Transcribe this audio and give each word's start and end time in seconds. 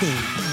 Godin. 0.00 0.45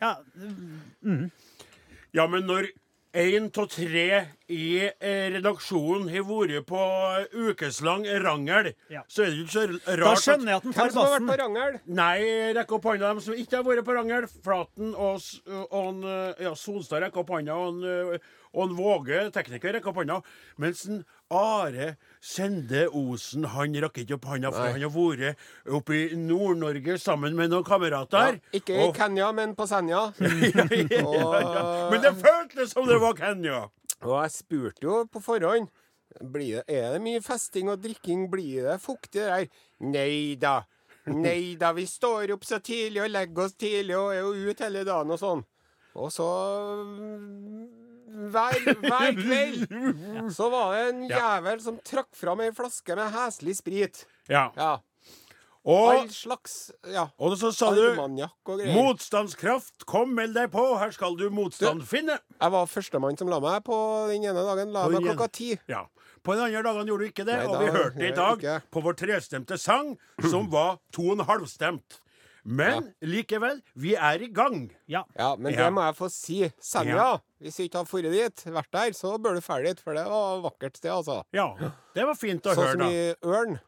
Ja, 0.00 0.16
mm. 1.02 1.30
Ja, 2.16 2.26
men 2.26 2.46
når 2.48 2.70
én 3.18 3.46
av 3.58 3.66
tre 3.72 4.04
i 4.52 4.64
eh, 4.84 5.28
redaksjonen 5.32 6.08
har 6.12 6.24
vært 6.28 6.66
på 6.68 6.80
ukeslang 7.48 8.04
rangel, 8.24 8.72
Ja. 8.92 9.02
så 9.08 9.24
er 9.24 9.30
det 9.32 9.38
jo 9.38 9.46
ikke 9.46 9.54
så 9.54 9.96
da 10.02 10.12
skjønner 10.20 10.52
jeg 10.52 10.56
at 10.60 10.66
den 10.68 10.76
tar 10.76 10.92
som 10.92 11.02
har 11.02 11.14
vært 11.16 11.28
på 11.30 11.38
Rangel? 11.40 11.78
Nei, 11.86 12.18
rekk 12.56 12.74
opp 12.76 12.88
hånda 12.90 13.12
dem 13.12 13.22
som 13.24 13.34
ikke 13.34 13.56
har 13.60 13.64
vært 13.66 13.86
på 13.88 13.96
rangel. 13.96 14.28
Flaten 14.44 14.92
og, 14.94 15.24
og 15.70 15.88
en, 15.88 16.02
eh, 16.04 16.44
ja, 16.46 16.52
Solstad 16.54 17.02
rekker 17.06 17.24
opp 17.24 17.32
hånda, 17.36 17.56
og 17.56 17.72
en, 17.72 18.12
eh, 18.14 18.28
og 18.54 18.62
en 18.68 18.76
Våge, 18.78 19.24
tekniker, 19.34 19.76
rekker 19.78 19.92
opp 19.92 20.02
hånda. 20.04 20.20
Mens 20.60 20.84
en 20.88 21.02
Are 21.30 21.96
Sende 22.20 22.86
Osen, 22.90 23.44
han 23.52 23.74
rakk 23.84 23.98
ikke 24.02 24.14
opp 24.18 24.24
handa, 24.26 24.50
for 24.50 24.72
han 24.72 24.80
har 24.82 24.90
vært 24.90 25.36
oppe 25.78 25.94
i 25.94 26.16
Nord-Norge 26.18 26.96
sammen 26.98 27.36
med 27.38 27.50
noen 27.52 27.62
Ja, 27.62 27.68
kamerater. 27.68 28.40
ikke 28.52 28.74
i 28.74 28.86
Og- 28.88 28.96
Kenya, 28.96 29.32
men 29.32 29.54
på 29.54 29.66
Senja. 29.70 30.12
ja, 30.20 31.88
Men 31.90 32.00
det 32.02 32.14
føltes 32.18 32.72
som 32.74 32.86
det 32.88 32.98
var 33.00 33.14
Kenya. 33.14 33.68
Og 34.02 34.16
jeg 34.22 34.30
spurte 34.34 34.82
jo 34.82 35.04
på 35.10 35.20
forhånd 35.22 35.68
blir 36.22 36.58
det, 36.58 36.64
Er 36.68 36.92
det 36.96 37.02
mye 37.02 37.20
festing 37.22 37.68
og 37.70 37.80
drikking? 37.82 38.28
Blir 38.30 38.64
det 38.72 38.80
fuktig 38.82 39.22
der? 39.22 39.46
Nei 39.80 40.34
da. 40.40 40.62
Nei 41.06 41.54
da, 41.58 41.70
vi 41.72 41.86
står 41.86 42.32
opp 42.34 42.44
så 42.44 42.58
tidlig 42.60 43.02
og 43.04 43.10
legger 43.14 43.44
oss 43.46 43.54
tidlig 43.54 43.94
og 43.96 44.10
er 44.12 44.20
jo 44.24 44.50
ute 44.50 44.64
hele 44.66 44.82
dagen 44.84 45.10
og 45.14 45.18
sånn. 45.22 45.44
Og 45.98 46.10
så 46.12 46.26
hver, 48.08 48.58
hver 48.82 49.16
kveld 49.22 50.32
så 50.34 50.48
var 50.52 50.74
det 50.74 50.84
en 50.94 51.02
jævel 51.10 51.60
som 51.64 51.78
trakk 51.86 52.10
fram 52.16 52.40
ei 52.44 52.50
flaske 52.56 52.96
med 52.98 53.12
heslig 53.14 53.56
sprit. 53.60 54.04
Ja. 54.28 54.48
Ja. 54.56 54.76
Og, 55.68 55.90
All 55.92 56.08
slags 56.14 56.70
Ja. 56.88 57.08
og 57.20 57.34
så 57.36 57.50
sa 57.52 57.68
du 57.76 57.82
og. 57.90 58.20
Motstandskraft, 58.72 59.84
kom, 59.90 60.14
meld 60.16 60.32
deg 60.38 60.48
på, 60.54 60.62
her 60.80 60.94
skal 60.94 61.16
du 61.18 61.26
motstand 61.34 61.82
finne. 61.84 62.16
Jeg 62.38 62.54
var 62.54 62.68
førstemann 62.70 63.18
som 63.20 63.28
la 63.28 63.40
meg 63.42 63.60
på 63.66 63.76
den 64.08 64.24
ene 64.24 64.44
dagen. 64.46 64.72
La 64.72 64.86
meg 64.88 65.04
klokka 65.04 65.28
ti. 65.28 65.50
Ja. 65.68 65.84
På 66.24 66.34
den 66.34 66.46
andre 66.48 66.62
dagen 66.66 66.88
gjorde 66.88 67.04
du 67.04 67.10
ikke 67.12 67.24
det, 67.28 67.36
Nei, 67.42 67.46
og 67.46 67.60
vi 67.60 67.68
da 67.68 67.76
hørte 67.76 68.06
i 68.08 68.14
dag 68.16 68.40
ikke. 68.40 68.56
på 68.74 68.80
vår 68.84 68.96
trestemte 68.98 69.58
sang, 69.60 69.92
som 70.30 70.48
var 70.50 70.78
to 70.94 71.04
og 71.12 71.18
en 71.18 71.26
halvstemt. 71.28 72.00
Men 72.44 72.92
likevel, 73.02 73.60
vi 73.76 73.94
er 73.94 74.22
i 74.22 74.28
gang. 74.32 74.70
Ja. 74.88 75.04
Ja, 75.18 75.34
men 75.36 75.52
Ja. 75.52 75.64
det 75.64 75.72
må 75.74 75.82
jeg 75.86 75.96
få 75.96 76.08
si. 76.10 76.52
Senja. 76.60 76.96
Ja. 76.96 77.18
Hvis 77.40 77.56
du 77.56 77.62
ikke 77.64 77.78
har 77.78 77.84
dratt 77.84 78.12
dit, 78.12 78.44
vært 78.54 78.70
der, 78.72 78.90
så 78.92 79.18
bør 79.18 79.34
du 79.34 79.40
dra 79.40 79.58
dit, 79.62 79.80
for 79.80 79.94
det 79.94 80.04
var 80.06 80.38
et 80.38 80.44
vakkert 80.44 80.76
sted, 80.76 80.90
altså. 80.90 81.22
Ja, 81.32 81.54
det 81.94 82.06
var 82.06 82.14
fint 82.14 82.42
å 82.46 82.54
Sånn 82.54 82.64
høre, 82.64 82.70
som 82.72 82.78
da. 82.80 82.88
i 82.90 83.14
ørn. 83.24 83.60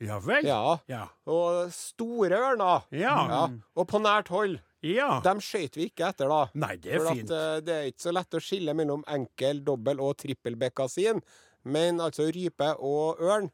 Ja 0.00 0.18
vel? 0.18 0.44
Ja. 0.44 0.78
Ja. 0.88 1.04
Og 1.26 1.70
store 1.72 2.36
ørner. 2.36 2.82
Ja. 2.90 3.14
Ja. 3.30 3.48
Og 3.76 3.86
på 3.88 4.00
nært 4.02 4.28
hold. 4.28 4.58
ja. 4.82 5.20
Dem 5.24 5.38
skøyt 5.40 5.76
vi 5.76 5.86
ikke 5.88 6.08
etter, 6.10 6.28
da. 6.28 6.48
Nei, 6.54 6.76
det 6.76 6.92
er 6.92 6.98
For 7.00 7.14
fint. 7.14 7.30
at 7.30 7.58
uh, 7.58 7.60
det 7.64 7.74
er 7.74 7.86
ikke 7.92 8.02
så 8.04 8.12
lett 8.12 8.34
å 8.34 8.40
skille 8.42 8.74
mellom 8.74 9.04
enkel, 9.08 9.62
dobbel 9.64 10.00
og 10.00 10.16
trippelbekkasin. 10.18 11.22
Men 11.64 11.98
altså 12.04 12.26
rype 12.34 12.74
og 12.78 13.16
ørn 13.24 13.50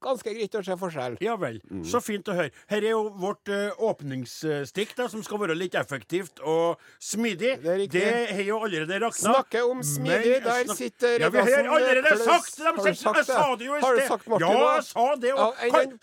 Ganske 0.00 0.30
greit 0.30 0.54
å 0.54 0.60
se 0.62 0.76
forskjell. 0.78 1.16
Ja 1.24 1.32
vel. 1.36 1.56
Mm. 1.72 1.80
Så 1.84 1.98
fint 2.04 2.28
å 2.30 2.34
høre. 2.38 2.52
Her 2.70 2.84
er 2.86 2.92
jo 2.92 3.00
vårt 3.18 3.48
eh, 3.50 3.72
åpningsstikk, 3.82 4.92
da, 4.94 5.08
som 5.10 5.24
skal 5.26 5.40
være 5.42 5.56
litt 5.58 5.74
effektivt 5.74 6.38
og 6.46 6.78
smidig. 7.02 7.56
Det 7.64 7.72
er. 7.74 7.82
Det 7.90 8.04
har 8.36 8.42
jo 8.46 8.60
allerede 8.62 9.00
rakna. 9.02 9.32
Snakke 9.34 9.64
om 9.66 9.82
smidig, 9.82 10.36
Men- 10.38 10.44
der 10.44 10.64
snak- 10.68 10.76
sitter 10.78 11.18
Ja, 11.24 11.30
vi 11.34 11.38
har 11.38 11.66
allerede 11.66 12.12
sagt 12.22 12.56
det! 12.58 12.64
Har 12.68 12.76
du 12.86 12.94
sagt 12.94 13.26
sa 13.26 13.56
det? 13.56 13.66
jo 13.66 13.74
i 13.74 13.80
Har 13.80 13.94
du 13.96 14.00
sted. 14.00 14.08
sagt 14.12 14.28
Martin 14.28 14.46
Ja, 14.48 14.74
jeg 14.76 14.84
sa 14.84 15.14
det. 15.16 15.28
jo 15.28 15.36
Og, 15.36 15.54
en 15.62 15.70
Kan- 15.70 15.98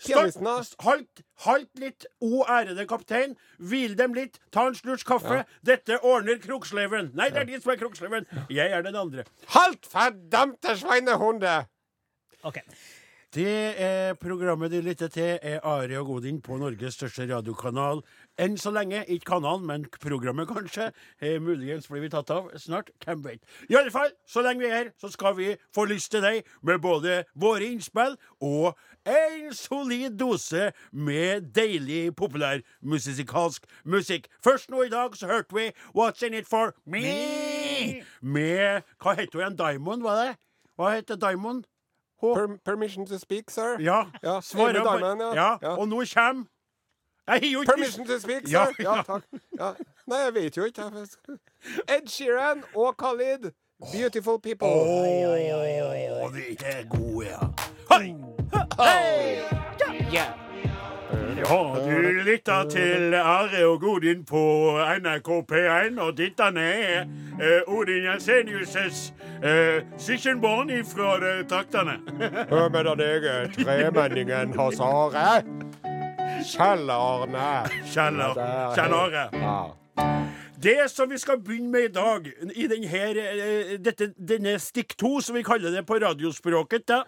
halt, 0.84 1.22
halt 1.46 1.70
litt, 1.78 2.06
o 2.20 2.44
ærede 2.44 2.86
kaptein. 2.86 3.36
Hvil 3.58 3.96
dem 3.96 4.12
litt. 4.14 4.38
Ta 4.52 4.66
en 4.66 4.74
slurk 4.74 5.04
kaffe. 5.04 5.44
Dette 5.64 5.98
ordner 6.04 6.36
Kroksleven. 6.38 7.14
Nei, 7.14 7.30
det 7.30 7.38
er 7.38 7.44
de 7.44 7.60
som 7.62 7.72
er 7.72 7.76
Kroksleven. 7.80 8.26
Jeg 8.50 8.70
er 8.72 8.82
den 8.82 8.94
andre. 8.96 9.24
Halt, 9.56 9.86
fordømte 9.88 10.76
sveinehunde! 10.76 11.66
OK. 12.44 12.60
Det 13.34 13.74
er 13.82 14.14
programmet 14.14 14.70
de 14.70 14.80
lytter 14.80 15.08
til, 15.08 15.38
er 15.42 15.58
Are 15.64 15.98
og 15.98 16.06
Godin 16.06 16.38
på 16.42 16.56
Norges 16.56 16.94
største 16.94 17.26
radiokanal. 17.26 18.00
Enn 18.38 18.54
så 18.56 18.70
lenge. 18.70 19.00
Ikke 19.10 19.32
kanalen, 19.32 19.66
men 19.66 19.86
programmet, 20.00 20.46
kanskje. 20.48 20.92
Eh, 21.20 21.42
muligens 21.42 21.88
blir 21.90 22.04
vi 22.04 22.10
tatt 22.12 22.30
av 22.30 22.52
snart. 22.56 22.92
Hvem 23.04 23.24
vet. 23.24 23.42
I 23.68 23.76
alle 23.80 23.90
fall, 23.90 24.14
så 24.26 24.44
lenge 24.46 24.62
vi 24.62 24.70
er 24.70 24.76
her, 24.76 24.92
så 25.00 25.10
skal 25.10 25.36
vi 25.36 25.50
få 25.74 25.88
lyst 25.90 26.14
til 26.14 26.22
deg 26.22 26.46
med 26.62 26.78
både 26.78 27.24
våre 27.34 27.66
innspill 27.66 28.14
og 28.40 28.78
en 29.04 29.52
solid 29.54 30.16
dose 30.18 30.70
med 30.92 31.50
deilig 31.52 32.14
populærmusikalsk 32.16 33.66
musikk. 33.84 34.30
Først 34.44 34.70
nå 34.70 34.86
i 34.86 34.92
dag 34.92 35.16
så 35.18 35.26
hørte 35.26 35.54
vi 35.54 35.72
What's 35.98 36.22
In 36.22 36.34
It 36.34 36.46
For 36.46 36.76
Me 36.86 38.02
med 38.22 38.82
Hva 39.02 39.18
heter 39.18 39.34
hun 39.34 39.42
igjen? 39.42 39.58
Diamond, 39.58 40.02
var 40.02 40.22
det? 40.22 40.36
Hva 40.78 40.94
heter 40.94 41.18
Diamond? 41.18 41.66
Per 42.20 42.56
permission 42.64 43.06
to 43.06 43.18
speak, 43.18 43.50
sir? 43.50 43.76
ja. 43.80 44.04
Ja, 44.22 44.40
Svare 44.40 44.78
ja. 44.78 45.34
ja. 45.34 45.58
Ja. 45.62 45.76
Og 45.76 45.88
nå 45.88 46.04
kommer 46.14 46.44
Jeg 47.26 47.40
har 47.40 47.52
jo 47.52 47.60
ikke 47.60 47.72
Permission 47.72 48.06
to 48.06 48.18
speak, 48.20 48.46
sir? 48.46 48.74
Ja, 48.78 49.02
takk. 49.02 49.24
Ja. 49.58 49.72
Nei, 50.06 50.18
jeg 50.18 50.34
vet 50.34 50.56
jo 50.56 50.64
ikke. 50.64 50.82
Ed 51.88 52.08
Sheeran 52.08 52.62
og 52.74 52.96
Khalid. 52.96 53.50
Beautiful 53.92 54.38
people. 54.40 54.68
Å, 54.68 56.30
de 56.32 56.56
er 56.64 56.86
gode, 56.88 57.26
ja. 57.26 57.50
Hei! 57.90 58.14
Yeah. 60.12 60.45
Ja, 61.36 61.76
du 61.84 62.22
lytter 62.24 62.68
til 62.70 63.14
Are 63.14 63.66
og 63.66 63.80
Godin 63.80 64.24
på 64.24 64.42
NRK 64.98 65.28
P1, 65.52 66.00
og 66.00 66.16
dette 66.18 66.42
er 66.42 67.04
eh, 67.40 67.60
Odin 67.68 68.06
Jensenius' 68.08 69.12
uh, 69.38 69.82
søskenbarn 69.98 70.70
ifra 70.70 71.16
uh, 71.16 71.46
traktene. 71.48 71.98
Hør 72.50 72.68
med 72.68 72.84
den 72.84 73.00
egen 73.00 73.64
tremenningen 73.64 74.54
hos 74.58 74.80
Are. 74.80 75.42
Kjell 76.44 76.90
Arne. 76.90 77.68
Kjell 77.86 78.94
Are. 78.94 79.85
Ja. 80.56 80.62
Det 80.62 80.88
som 80.90 81.10
vi 81.10 81.18
skal 81.20 81.40
begynne 81.44 81.70
med 81.70 81.90
i 81.90 81.92
dag, 81.92 82.26
i 82.54 82.66
denne, 82.66 82.88
eh, 82.88 83.76
dette, 83.78 84.12
denne 84.16 84.56
stikk 84.58 84.96
to, 84.96 85.20
som 85.20 85.36
vi 85.36 85.44
kaller 85.44 85.70
det 85.70 85.84
på 85.86 86.00
radiospråket, 86.00 86.86
da. 86.88 87.02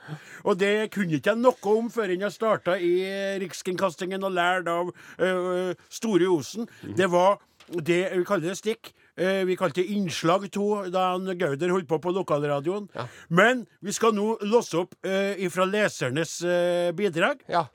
og 0.44 0.58
det 0.58 0.90
kunne 0.92 1.16
ikke 1.16 1.32
jeg 1.32 1.40
noe 1.40 1.74
om 1.78 1.90
før 1.90 2.12
jeg 2.12 2.32
starta 2.32 2.76
i 2.76 2.94
Rikskringkastingen 3.40 4.24
og 4.24 4.32
lærte 4.36 4.70
av 4.70 4.92
uh, 4.92 5.74
Store 5.88 6.28
Osen. 6.28 6.68
Det 6.96 7.08
var 7.10 7.38
det 7.68 8.02
vi 8.16 8.24
kaller 8.24 8.50
det 8.50 8.58
stikk. 8.58 8.92
Eh, 9.18 9.42
vi 9.48 9.56
kalte 9.58 9.82
det 9.82 9.90
innslag 9.96 10.46
to 10.54 10.84
da 10.92 11.12
han 11.12 11.26
Gauder 11.38 11.72
holdt 11.74 11.88
på 11.90 11.98
på 11.98 12.12
lokalradioen. 12.14 12.86
Men 13.28 13.66
vi 13.82 13.92
skal 13.92 14.14
nå 14.14 14.36
låse 14.46 14.78
opp 14.78 14.94
uh, 15.06 15.34
ifra 15.42 15.66
lesernes 15.66 16.38
eh, 16.42 16.92
bidrag. 16.94 17.42
ja. 17.48 17.66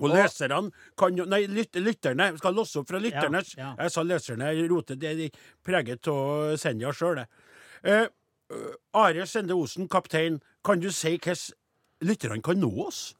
Og 0.00 0.12
leserne 0.12 0.70
kan 0.98 1.16
jo 1.16 1.24
Nei, 1.28 1.44
lyt, 1.50 1.76
lytterne 1.80 2.30
skal 2.38 2.56
låse 2.56 2.80
opp 2.80 2.90
fra 2.90 3.00
lytternes. 3.02 3.54
Ja, 3.56 3.70
ja. 3.70 3.74
Jeg 3.86 3.94
sa 3.94 4.04
leserne 4.06 4.52
jeg 4.52 4.70
roter. 4.70 4.98
Det 5.00 5.14
de 5.18 5.28
preget 5.64 6.10
av 6.12 6.56
Senja 6.60 6.92
sjøl, 6.92 7.22
det. 7.22 7.28
Eh, 7.86 8.08
eh, 8.52 8.72
Are 8.96 9.26
Sende 9.26 9.56
Osen, 9.56 9.88
kaptein, 9.88 10.40
kan 10.64 10.82
du 10.82 10.90
si 10.92 11.16
hvordan 11.16 12.06
lytterne 12.06 12.42
kan 12.44 12.60
nå 12.60 12.72
oss? 12.88 13.14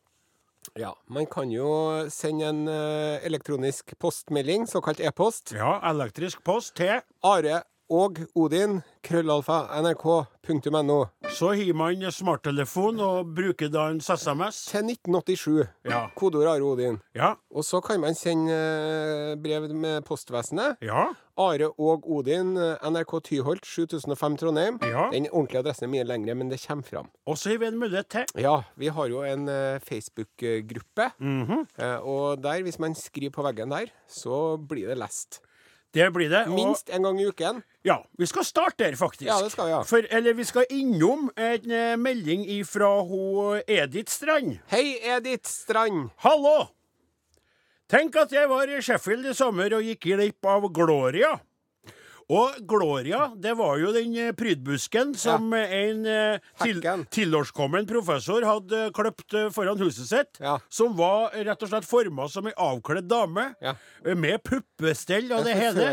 ja. 0.75 0.91
Man 1.07 1.27
kan 1.31 1.51
jo 1.53 1.69
sende 2.11 2.49
en 2.51 2.67
eh, 2.69 3.23
elektronisk 3.27 3.95
postmelding, 4.03 4.67
såkalt 4.67 5.01
e-post. 5.01 5.55
Ja, 5.55 5.79
elektrisk 5.91 6.43
post 6.45 6.75
til 6.81 7.01
Are 7.23 7.63
og 7.93 8.19
Odin, 8.35 8.81
krøllalfa, 9.07 9.61
nrk.no. 9.83 10.99
Så 11.31 11.53
har 11.55 11.75
man 11.79 12.03
smarttelefon 12.11 12.99
og 13.03 13.31
bruker 13.37 13.71
da 13.71 13.89
en 13.93 14.01
SMS. 14.01 14.65
Til 14.71 14.91
1987. 14.91 15.69
Ja. 15.87 16.07
Kodeord 16.17 16.51
Are 16.51 16.67
Odin. 16.67 16.99
Ja. 17.15 17.35
Og 17.51 17.65
så 17.65 17.81
kan 17.85 18.01
man 18.03 18.15
sende 18.19 18.55
eh, 18.55 19.37
brev 19.39 19.69
med 19.75 20.03
postvesenet. 20.07 20.83
Ja. 20.83 21.09
Are 21.37 21.71
og 21.79 22.07
Odin, 22.11 22.57
eh, 22.57 22.91
NRK 22.91 23.19
Tyholt, 23.29 23.67
7005 23.67 24.37
Trondheim. 24.43 24.79
Ja. 24.83 25.09
Den 25.13 25.29
ordentlige 25.31 25.63
adressen 25.63 25.89
er 25.89 25.95
mye 25.95 26.07
lengre, 26.09 26.35
men 26.35 26.51
det 26.51 26.63
kommer 26.67 26.87
fram. 26.87 27.11
Og 27.27 27.39
så 27.39 27.55
har 27.55 27.63
vi 27.63 27.71
en 27.71 27.79
mulighet 27.79 28.11
til. 28.11 28.43
Ja, 28.43 28.61
vi 28.77 28.91
har 28.91 29.13
jo 29.13 29.23
en 29.23 29.49
eh, 29.49 29.81
Facebook-gruppe. 29.81 31.11
Mhm. 31.19 31.43
-hmm. 31.47 32.01
og 32.03 32.43
der, 32.43 32.63
hvis 32.63 32.79
man 32.79 32.95
skriver 32.95 33.31
på 33.31 33.43
veggen 33.43 33.71
der, 33.71 33.87
så 34.09 34.57
blir 34.57 34.89
det 34.89 34.99
lest. 34.99 35.41
Det 35.97 36.11
blir 36.13 36.29
det. 36.29 36.43
Og, 36.51 36.59
Minst 36.59 36.91
en 36.93 37.07
gang 37.09 37.19
i 37.23 37.27
uken. 37.31 37.63
ja, 37.87 37.97
vi 38.21 38.27
skal 38.29 38.45
starte 38.45 38.85
der, 38.85 38.97
faktisk. 39.01 39.27
Ja, 39.31 39.39
det 39.41 39.51
skal 39.55 39.71
vi, 39.71 39.73
ja. 39.73 39.81
For, 39.89 40.07
eller 40.11 40.37
vi 40.37 40.45
skal 40.45 40.67
innom 40.71 41.31
en 41.37 41.71
eh, 41.73 41.97
melding 41.97 42.45
fra 42.69 42.91
ho 43.01 43.55
Edith 43.65 44.13
Strand. 44.13 44.59
Hei, 44.73 44.99
Edith 45.17 45.49
Strand. 45.49 46.11
Hallo! 46.27 46.67
Tenk 47.89 48.17
at 48.19 48.33
jeg 48.35 48.49
var 48.51 48.67
i 48.69 48.81
Sheffield 48.83 49.29
i 49.31 49.35
sommer 49.39 49.73
og 49.79 49.85
gikk 49.87 50.09
glipp 50.11 50.49
av 50.51 50.65
Gloria. 50.75 51.37
Og 52.33 52.57
Gloria, 52.67 53.29
det 53.39 53.53
var 53.59 53.77
jo 53.79 53.93
den 53.95 54.15
eh, 54.19 54.33
prydbusken 54.37 55.13
som 55.19 55.53
ja. 55.55 55.67
en 55.79 56.07
eh, 56.11 56.49
til, 56.63 56.81
tilårskommen 57.15 57.87
professor 57.87 58.43
hadde 58.47 58.89
kløpt 58.97 59.37
eh, 59.39 59.49
foran 59.55 59.79
huset 59.79 60.11
sitt. 60.11 60.41
Ja. 60.43 60.57
Som 60.73 60.97
var 60.99 61.37
rett 61.37 61.63
og 61.63 61.71
slett 61.71 61.87
forma 61.87 62.27
som 62.33 62.49
ei 62.51 62.55
avkledd 62.57 63.07
dame. 63.11 63.53
Ja. 63.63 63.77
eh, 64.05 64.17
Med 64.19 64.43
puppestell 64.47 65.31
og 65.37 65.47
det 65.47 65.55
hele. 65.59 65.87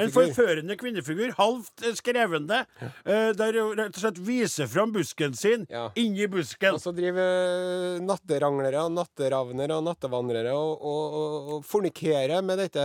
En 0.00 0.12
forførende 0.12 0.76
kvinnefigur. 0.80 1.32
Halvt 1.38 1.86
skrevende. 2.00 2.64
eh, 2.80 3.30
Der 3.36 3.56
rett 3.56 3.94
og 3.96 4.02
slett 4.04 4.20
viser 4.20 4.68
fram 4.68 4.92
busken 4.92 5.32
sin 5.38 5.64
inni 5.96 6.28
busken. 6.28 6.76
Og 6.76 6.82
så 6.84 6.92
driver 6.96 8.00
natteranglere 8.04 8.60
natteranglere, 8.60 8.88
natteravnere 8.94 9.76
og 9.78 9.84
nattevandrere 9.86 10.52
og, 10.56 10.82
og, 10.82 11.14
og, 11.20 11.50
og 11.54 11.64
fornikerer 11.68 12.42
med 12.44 12.60
dette 12.64 12.84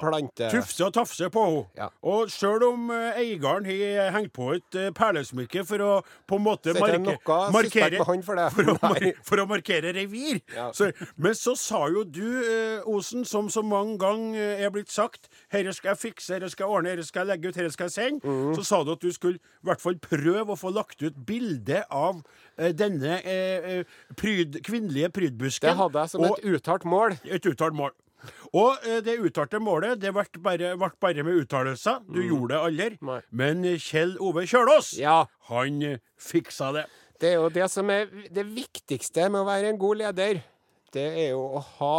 plantet... 0.00 0.50
Tufse 0.52 0.86
og 0.86 0.94
tafse 0.96 1.30
på 1.32 1.44
henne. 1.46 1.64
Ja. 1.76 1.88
Og 2.08 2.30
sjøl 2.32 2.62
om 2.66 2.90
eh, 2.94 3.18
eieren 3.20 3.66
har 3.68 4.14
hengt 4.14 4.32
på 4.36 4.48
et 4.56 4.78
eh, 4.78 4.88
perlesmykke 4.96 5.64
for 5.68 5.82
å 5.84 5.90
på 6.28 6.38
en 6.38 6.44
måte 6.46 6.72
marke, 6.80 7.82
han 8.08 8.22
for 8.24 8.40
for, 8.56 8.70
å, 8.72 8.76
mar 8.82 9.00
for 9.26 9.42
å 9.42 9.46
markere 9.50 9.92
revir. 9.96 10.40
Ja. 10.54 10.70
Så, 10.76 10.90
men 11.20 11.36
så 11.36 11.56
sa 11.58 11.82
jo 11.92 12.04
du, 12.04 12.24
eh, 12.42 12.86
Osen, 12.88 13.26
som 13.28 13.50
så 13.52 13.62
mange 13.66 13.98
ganger 14.00 14.56
er 14.64 14.72
blitt 14.72 14.92
sagt 14.92 15.28
'Dette 15.52 15.74
skal 15.76 15.92
jeg 15.94 16.02
fikse, 16.06 16.34
dette 16.34 16.50
skal 16.52 16.66
jeg 16.66 16.78
ordne, 16.78 16.96
dette 16.96 17.06
skal 17.08 17.26
jeg 17.26 17.34
legge 17.34 17.48
ut, 17.50 17.58
dette 17.60 17.74
skal 17.76 17.90
jeg 17.90 17.96
sende. 17.96 18.20
mm. 18.24 18.54
Så 18.56 18.64
sa 18.64 18.82
du 18.84 18.92
at 18.96 19.02
du 19.04 19.12
skulle 19.12 19.36
i 19.36 19.66
hvert 19.68 19.80
fall 19.82 19.98
prøve 20.00 20.54
å 20.54 20.58
få 20.58 20.72
lagt 20.72 21.02
ut 21.02 21.16
bilde 21.26 21.84
av 21.90 22.22
denne 22.56 23.20
eh, 23.20 23.84
pryd, 24.16 24.62
kvinnelige 24.64 25.12
prydbusken. 25.12 25.68
Det 25.68 25.76
hadde 25.76 25.98
jeg 26.06 26.10
som 26.14 26.24
og- 26.24 26.38
et 26.38 26.44
uttalt 26.56 26.84
mål. 26.84 27.18
et 27.24 27.46
uttalt 27.46 27.74
mål. 27.76 27.92
Og 28.52 28.76
eh, 28.86 29.00
det 29.04 29.18
uttalte 29.22 29.60
målet 29.62 30.00
det 30.02 30.12
ble 30.16 30.24
bare, 30.42 30.74
ble 30.80 30.90
bare 31.00 31.24
med 31.26 31.40
uttalelser. 31.44 32.02
Du 32.08 32.20
gjorde 32.24 32.54
det 32.54 32.60
aldri. 32.68 32.98
Nei. 33.06 33.20
Men 33.30 33.64
eh, 33.64 33.78
Kjell 33.82 34.16
Ove 34.20 34.46
Kjølås, 34.48 34.94
Ja. 34.98 35.22
han 35.50 35.82
eh, 35.82 35.98
fiksa 36.18 36.72
det. 36.76 36.86
Det 37.20 37.30
er 37.32 37.38
jo 37.40 37.48
det 37.48 37.70
som 37.72 37.88
er 37.90 38.06
det 38.32 38.44
viktigste 38.52 39.30
med 39.32 39.40
å 39.40 39.48
være 39.48 39.70
en 39.72 39.78
god 39.80 40.02
leder. 40.04 40.42
Det 40.92 41.06
er 41.26 41.30
jo 41.34 41.42
å 41.58 41.64
ha 41.78 41.94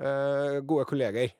eh, 0.00 0.60
gode 0.64 0.86
kolleger. 0.88 1.32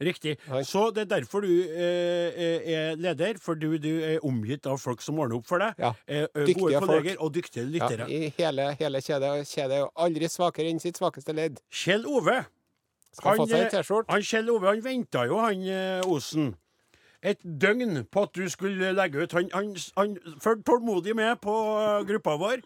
Riktig. 0.00 0.38
Så 0.64 0.86
det 0.96 1.02
er 1.02 1.08
derfor 1.20 1.44
du 1.44 1.50
eh, 1.76 2.38
er 2.72 2.94
leder, 2.96 3.36
for 3.36 3.52
du, 3.60 3.74
du 3.76 3.90
er 4.00 4.22
omgitt 4.24 4.64
av 4.64 4.78
folk 4.80 5.02
som 5.04 5.18
ordner 5.20 5.36
opp 5.36 5.44
for 5.50 5.60
deg. 5.60 5.74
Ja. 5.76 5.90
Eh, 6.08 6.24
Dyktige 6.38 6.56
gode 6.62 6.78
folk. 6.80 6.86
kolleger 6.88 7.20
og 7.20 7.34
dyktige 7.36 7.66
Ja, 7.66 7.72
lyttere. 7.74 8.06
I 8.08 8.30
hele, 8.38 8.70
hele 8.80 9.02
kjedet. 9.04 9.34
Kjedet 9.50 9.76
er 9.76 9.82
jo 9.84 9.90
aldri 10.00 10.30
svakere 10.32 10.72
enn 10.72 10.80
sitt 10.80 10.96
svakeste 10.96 11.36
ledd. 11.36 11.60
Kjell 11.68 12.08
Ove 12.08 12.38
Skal 13.12 13.36
få 13.40 13.46
seg 13.50 13.60
eh, 13.64 13.70
T-skjorte. 13.72 14.12
han 14.12 14.22
Kjell 14.22 14.50
Ove 14.52 14.68
han 14.70 14.82
venta 14.84 15.24
jo, 15.26 15.38
han 15.42 15.62
eh, 15.66 16.00
Osen. 16.06 16.52
Et 17.22 17.40
døgn 17.44 18.04
på 18.08 18.22
at 18.24 18.32
du 18.32 18.46
skulle 18.48 18.92
legge 18.96 19.20
ut. 19.26 19.32
Han, 19.36 19.48
han, 19.52 19.74
han 19.98 20.14
fulgte 20.40 20.64
tålmodig 20.70 21.12
med 21.18 21.40
på 21.42 21.52
eh, 21.80 22.04
gruppa 22.08 22.36
vår. 22.40 22.62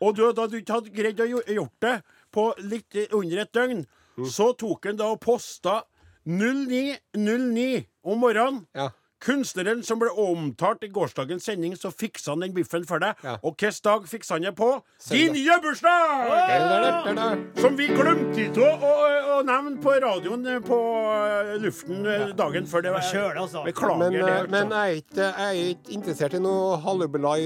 Og 0.00 0.14
du, 0.14 0.22
da 0.36 0.46
du 0.46 0.58
ikke 0.60 0.76
hadde 0.78 0.92
greid 0.94 1.20
å 1.24 1.26
gjort 1.32 1.80
det 1.82 1.94
på 2.30 2.50
litt 2.62 2.94
under 3.12 3.44
et 3.46 3.52
døgn, 3.56 3.86
Mm. 4.16 4.24
så 4.32 4.46
tok 4.56 4.86
han 4.88 4.96
da 4.96 5.10
og 5.12 5.18
posta 5.20 5.82
0909 6.24 7.84
om 8.08 8.18
morgenen. 8.22 8.62
Ja. 8.72 8.86
Kunstneren 9.24 9.80
som 9.86 9.96
ble 10.00 10.10
omtalt 10.12 10.82
i 10.84 10.90
gårsdagens 10.92 11.46
sending, 11.48 11.72
så 11.78 11.88
fiksa 11.88 12.34
han 12.34 12.42
den 12.44 12.52
biffen 12.56 12.84
for 12.88 13.00
deg. 13.00 13.16
Ja. 13.24 13.36
Og 13.40 13.54
hvilken 13.56 13.84
dag 13.86 14.08
fiksa 14.10 14.36
han 14.36 14.44
det 14.44 14.52
på? 14.58 14.68
Søndag. 15.00 15.16
Din 15.16 15.32
nye 15.38 15.56
bursdag! 15.64 17.44
Som 17.60 17.78
vi 17.78 17.86
glemte 17.88 18.44
ikke 18.44 18.66
å, 18.66 18.72
å, 18.76 18.90
å 19.36 19.38
nevne 19.46 19.80
på 19.82 19.94
radioen 20.04 20.44
eh, 20.52 20.60
på 20.64 20.80
eh, 21.16 21.54
luften 21.62 22.04
eh, 22.04 22.26
dagen 22.36 22.68
før 22.68 22.84
det 22.84 22.92
var 22.96 23.06
kjølig, 23.08 23.40
altså. 23.46 23.64
Beklager 23.66 24.02
Men, 24.04 24.18
det. 24.18 24.34
altså. 24.34 24.52
men 24.56 24.74
jeg, 24.76 24.82
er 24.82 25.00
ikke, 25.00 25.30
jeg 25.30 25.46
er 25.46 25.70
ikke 25.72 25.96
interessert 25.96 26.36
i 26.36 26.42
noe 26.44 26.76
hallubelai 26.84 27.38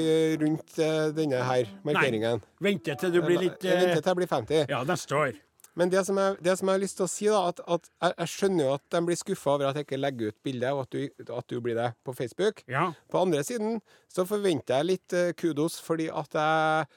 rundt 0.43 0.81
denne 1.17 1.45
her 1.47 1.71
markeringen. 1.87 2.43
Vente 2.61 2.99
til 2.99 3.15
du 3.15 3.23
blir 3.23 3.47
litt 3.47 3.63
Vente 3.63 4.01
til 4.03 4.11
jeg 4.11 4.21
blir 4.23 4.35
50. 4.35 4.67
Ja, 4.75 4.83
neste 4.89 5.17
år. 5.17 5.39
Men 5.79 5.93
det 5.93 6.03
som, 6.07 6.19
jeg, 6.19 6.39
det 6.43 6.57
som 6.59 6.69
jeg 6.69 6.79
har 6.79 6.83
lyst 6.83 6.99
til 6.99 7.07
å 7.07 7.11
si, 7.11 7.29
da, 7.31 7.43
at, 7.53 7.63
at 7.67 7.87
jeg, 7.91 8.15
jeg 8.17 8.33
skjønner 8.35 8.65
jo 8.65 8.73
at 8.75 8.85
de 8.95 9.03
blir 9.07 9.21
skuffa 9.21 9.55
over 9.55 9.69
at 9.69 9.79
jeg 9.79 9.87
ikke 9.87 10.01
legger 10.01 10.33
ut 10.33 10.39
bilde, 10.47 10.73
og 10.75 10.83
at 10.85 10.97
du, 10.97 11.31
at 11.37 11.53
du 11.53 11.57
blir 11.63 11.79
det 11.79 11.89
på 12.07 12.15
Facebook. 12.17 12.65
Ja. 12.71 12.91
På 13.13 13.23
andre 13.25 13.45
siden 13.47 13.79
så 14.11 14.27
forventer 14.29 14.81
jeg 14.81 14.91
litt 14.91 15.17
eh, 15.17 15.33
kudos, 15.39 15.79
fordi 15.85 16.11
at 16.11 16.37
jeg 16.37 16.91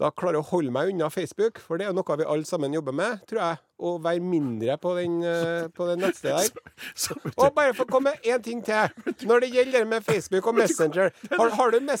da 0.00 0.10
klarer 0.10 0.38
jeg 0.38 0.44
å 0.44 0.48
holde 0.50 0.72
meg 0.74 0.90
unna 0.92 1.08
Facebook. 1.12 1.60
For 1.62 1.78
det 1.80 1.86
er 1.88 1.94
noe 1.96 2.16
vi 2.18 2.26
alle 2.26 2.46
sammen 2.48 2.74
jobber 2.74 2.94
med, 2.96 3.22
tror 3.30 3.40
jeg. 3.42 3.58
Å 3.84 3.92
være 4.02 4.22
mindre 4.22 4.76
på 4.80 4.94
den, 4.98 5.16
eh, 5.26 5.66
på 5.74 5.86
den 5.90 6.02
nettstedet 6.04 6.54
der. 6.54 7.34
Og 7.42 7.54
bare 7.56 7.74
for 7.74 7.84
å 7.84 7.90
komme 7.90 8.12
med 8.14 8.28
én 8.30 8.42
ting 8.44 8.62
til. 8.64 8.88
Når 9.26 9.44
det 9.44 9.50
gjelder 9.54 9.84
med 9.90 10.06
Facebook 10.06 10.46
og 10.50 10.56
Messenger. 10.62 11.12
Har, 11.34 11.54
har 11.58 11.74
du 11.74 11.80
nei, 11.82 11.98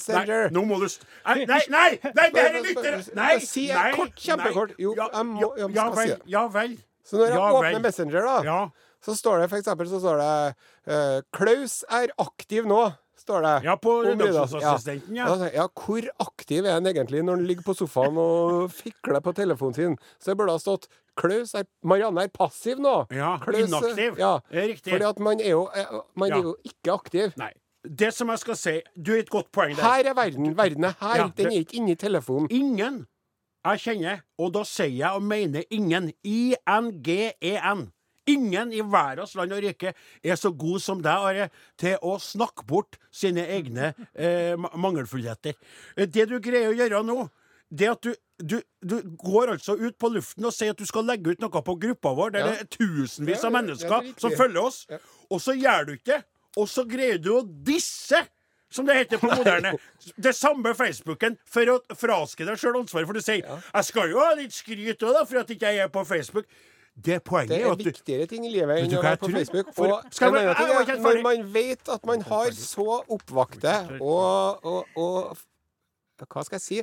nå 0.54 0.64
må 0.68 0.78
du 0.82 0.86
Nei, 0.88 1.44
nei, 1.50 1.60
nei! 1.70 1.88
nei 2.14 2.26
det 2.34 2.46
her 2.46 2.58
er 2.60 2.66
lyttere! 2.68 3.02
Nei! 3.18 3.36
Si 3.44 3.68
kort, 3.98 4.16
kjempekort. 4.20 4.74
Jo, 4.80 4.94
jeg 4.98 5.28
må- 5.30 5.52
jeg 5.58 5.70
ja, 5.74 5.86
skal 5.90 6.00
si 6.00 6.10
vel. 6.14 6.26
Ja 6.34 6.46
vel. 6.48 6.76
Så 7.04 7.18
når 7.20 7.26
jeg 7.28 7.36
Ja 7.36 7.46
åpner 7.52 7.72
vel. 7.74 7.82
Messenger, 7.84 8.22
da, 8.24 8.36
Ja. 8.46 8.60
så 9.04 9.14
står 9.18 9.42
det 9.42 9.50
for 9.52 9.60
eksempel 9.60 9.88
så 9.90 10.00
står 10.00 10.22
det 10.22 10.56
eh, 10.86 11.20
'Klaus 11.32 11.82
er 11.90 12.08
aktiv 12.18 12.64
nå'. 12.64 12.94
Står 13.24 13.46
det. 13.46 13.54
Ja, 13.66 13.74
på 13.80 13.94
redaksjonsassistenten, 14.04 15.16
ja. 15.16 15.28
Ja, 15.30 15.48
ja, 15.54 15.66
hvor 15.80 16.08
aktiv 16.24 16.64
er 16.66 16.76
han 16.76 16.88
egentlig 16.90 17.24
når 17.24 17.40
han 17.40 17.48
ligger 17.48 17.66
på 17.66 17.76
sofaen 17.78 18.20
og 18.20 18.68
fikler 18.82 19.24
på 19.24 19.34
telefonen 19.36 19.78
sin? 19.78 19.96
Så 20.20 20.32
det 20.32 20.38
burde 20.40 20.56
ha 20.56 20.62
stått 20.62 20.88
Klaus 21.18 21.52
er, 21.54 21.66
Marianne 21.86 22.24
er 22.26 22.32
passiv 22.34 22.80
nå. 22.82 22.94
Ja, 23.14 23.36
Klaus, 23.42 23.68
inaktiv. 23.68 24.18
Ja, 24.18 24.36
riktig. 24.50 24.90
fordi 24.90 25.06
at 25.06 25.20
man 25.22 25.42
er 25.42 25.54
jo, 25.54 25.68
eh, 25.70 26.00
man 26.18 26.34
er 26.34 26.48
jo 26.50 26.56
ikke 26.66 26.96
aktiv. 26.96 27.36
Nei. 27.40 27.52
Det 27.84 28.08
som 28.16 28.30
jeg 28.32 28.40
skal 28.40 28.56
si 28.56 28.72
Du 28.96 29.10
har 29.12 29.18
et 29.20 29.28
godt 29.30 29.50
poeng 29.52 29.74
der. 29.76 29.84
Her 29.84 30.08
er 30.10 30.14
verden. 30.16 30.54
Verden 30.56 30.86
er 30.88 30.94
her. 31.02 31.26
Den 31.36 31.52
er 31.52 31.58
ikke 31.60 31.76
inni 31.76 31.94
telefonen. 32.00 32.48
Ingen 32.50 33.04
jeg 33.64 33.80
kjenner, 33.80 34.18
og 34.36 34.50
da 34.52 34.60
sier 34.68 34.92
jeg 34.92 35.16
og 35.16 35.22
mener 35.24 35.62
ingen, 35.72 36.10
I-N-G-E-N. 36.20 37.86
Ingen 38.26 38.72
i 38.72 38.80
verdens 38.80 39.34
land 39.36 39.52
og 39.52 39.62
rike 39.62 39.92
er 40.24 40.36
så 40.40 40.50
god 40.56 40.80
som 40.80 41.02
deg, 41.04 41.12
Are, 41.28 41.48
til 41.76 41.96
å 42.02 42.14
snakke 42.22 42.64
bort 42.66 42.96
sine 43.12 43.44
egne 43.46 43.92
eh, 44.14 44.54
mangelfullheter. 44.56 45.54
Eh, 45.96 46.06
Det 46.06 46.28
du 46.30 46.38
greier 46.40 46.70
å 46.72 46.76
gjøre 46.78 47.02
nå, 47.04 47.28
det 47.74 47.88
at 47.90 48.02
du, 48.06 48.14
du, 48.38 48.60
du 48.84 48.96
går 49.20 49.54
altså 49.56 49.74
ut 49.80 49.96
på 49.98 50.08
luften 50.14 50.44
og 50.46 50.52
sier 50.54 50.70
at 50.72 50.78
du 50.78 50.86
skal 50.86 51.04
legge 51.08 51.32
ut 51.34 51.40
noe 51.42 51.62
på 51.64 51.74
gruppa 51.80 52.14
vår, 52.14 52.30
der 52.36 52.40
Ja. 52.40 52.46
det 52.52 52.60
er 52.60 52.70
tusenvis 52.78 53.44
av 53.44 53.52
mennesker 53.52 53.90
ja, 54.08 54.14
som 54.20 54.30
følger 54.36 54.62
oss, 54.62 54.86
og 55.30 55.40
så 55.42 55.52
gjør 55.58 55.86
du 55.88 55.92
ikke 55.98 56.12
det. 56.14 56.22
Og 56.56 56.68
så 56.70 56.84
greier 56.86 57.18
du 57.18 57.32
å 57.34 57.42
disse 57.42 58.20
som 58.70 58.86
det 58.86 58.94
heter 58.96 59.18
på 59.18 59.26
moderne. 59.30 59.72
Det 60.18 60.32
samme 60.34 60.72
Facebooken 60.74 61.36
for 61.46 61.66
å 61.72 61.80
fraske 61.94 62.46
deg 62.46 62.58
sjøl 62.58 62.78
ansvaret. 62.80 63.06
For 63.06 63.14
du 63.14 63.20
sier 63.22 63.42
'Jeg 63.42 63.84
skal 63.84 64.10
jo 64.10 64.18
ha 64.18 64.34
litt 64.34 64.52
skryt 64.54 65.02
òg, 65.02 65.12
da, 65.14 65.24
for 65.24 65.38
at 65.38 65.50
ikke 65.50 65.66
jeg 65.70 65.78
er 65.84 65.88
på 65.88 66.02
Facebook'. 66.06 66.46
Det 66.94 67.18
Det 67.24 67.58
er 67.58 67.66
er 67.66 67.76
viktigere 67.76 68.26
ting 68.30 68.44
i 68.46 68.50
livet 68.52 68.84
enn 68.84 68.92
å 68.98 69.02
være 69.02 69.16
på? 69.18 69.28
Facebook. 69.34 69.72
For- 69.74 69.88
Og 69.88 70.04
en 70.22 70.36
annen 70.36 70.54
ting 70.54 70.70
er 70.70 71.00
når 71.02 71.22
man 71.22 71.52
vet 71.52 71.88
at 71.88 72.06
man 72.06 72.20
har 72.22 72.50
så 72.52 73.02
oppvakte 73.10 73.98
og, 74.00 74.64
og, 74.64 74.86
og 74.96 75.36
Hva 76.30 76.44
skal 76.46 76.60
jeg 76.60 76.62
si? 76.62 76.78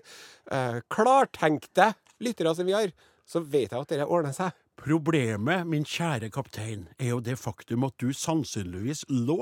uh, 0.51 0.81
klartenkte 0.91 1.93
lyttere 2.19 2.53
som 2.55 2.65
vi 2.67 2.73
har, 2.75 2.91
så 3.25 3.39
vet 3.39 3.71
jeg 3.71 3.79
at 3.79 3.87
dette 3.87 4.05
ordner 4.05 4.33
seg. 4.35 4.51
Problemet, 4.75 5.65
min 5.67 5.83
kjære 5.85 6.29
kaptein, 6.33 6.87
er 6.99 7.13
jo 7.15 7.19
det 7.21 7.37
faktum 7.39 7.83
at 7.87 7.93
du 8.01 8.11
sannsynligvis 8.11 9.05
lå 9.09 9.39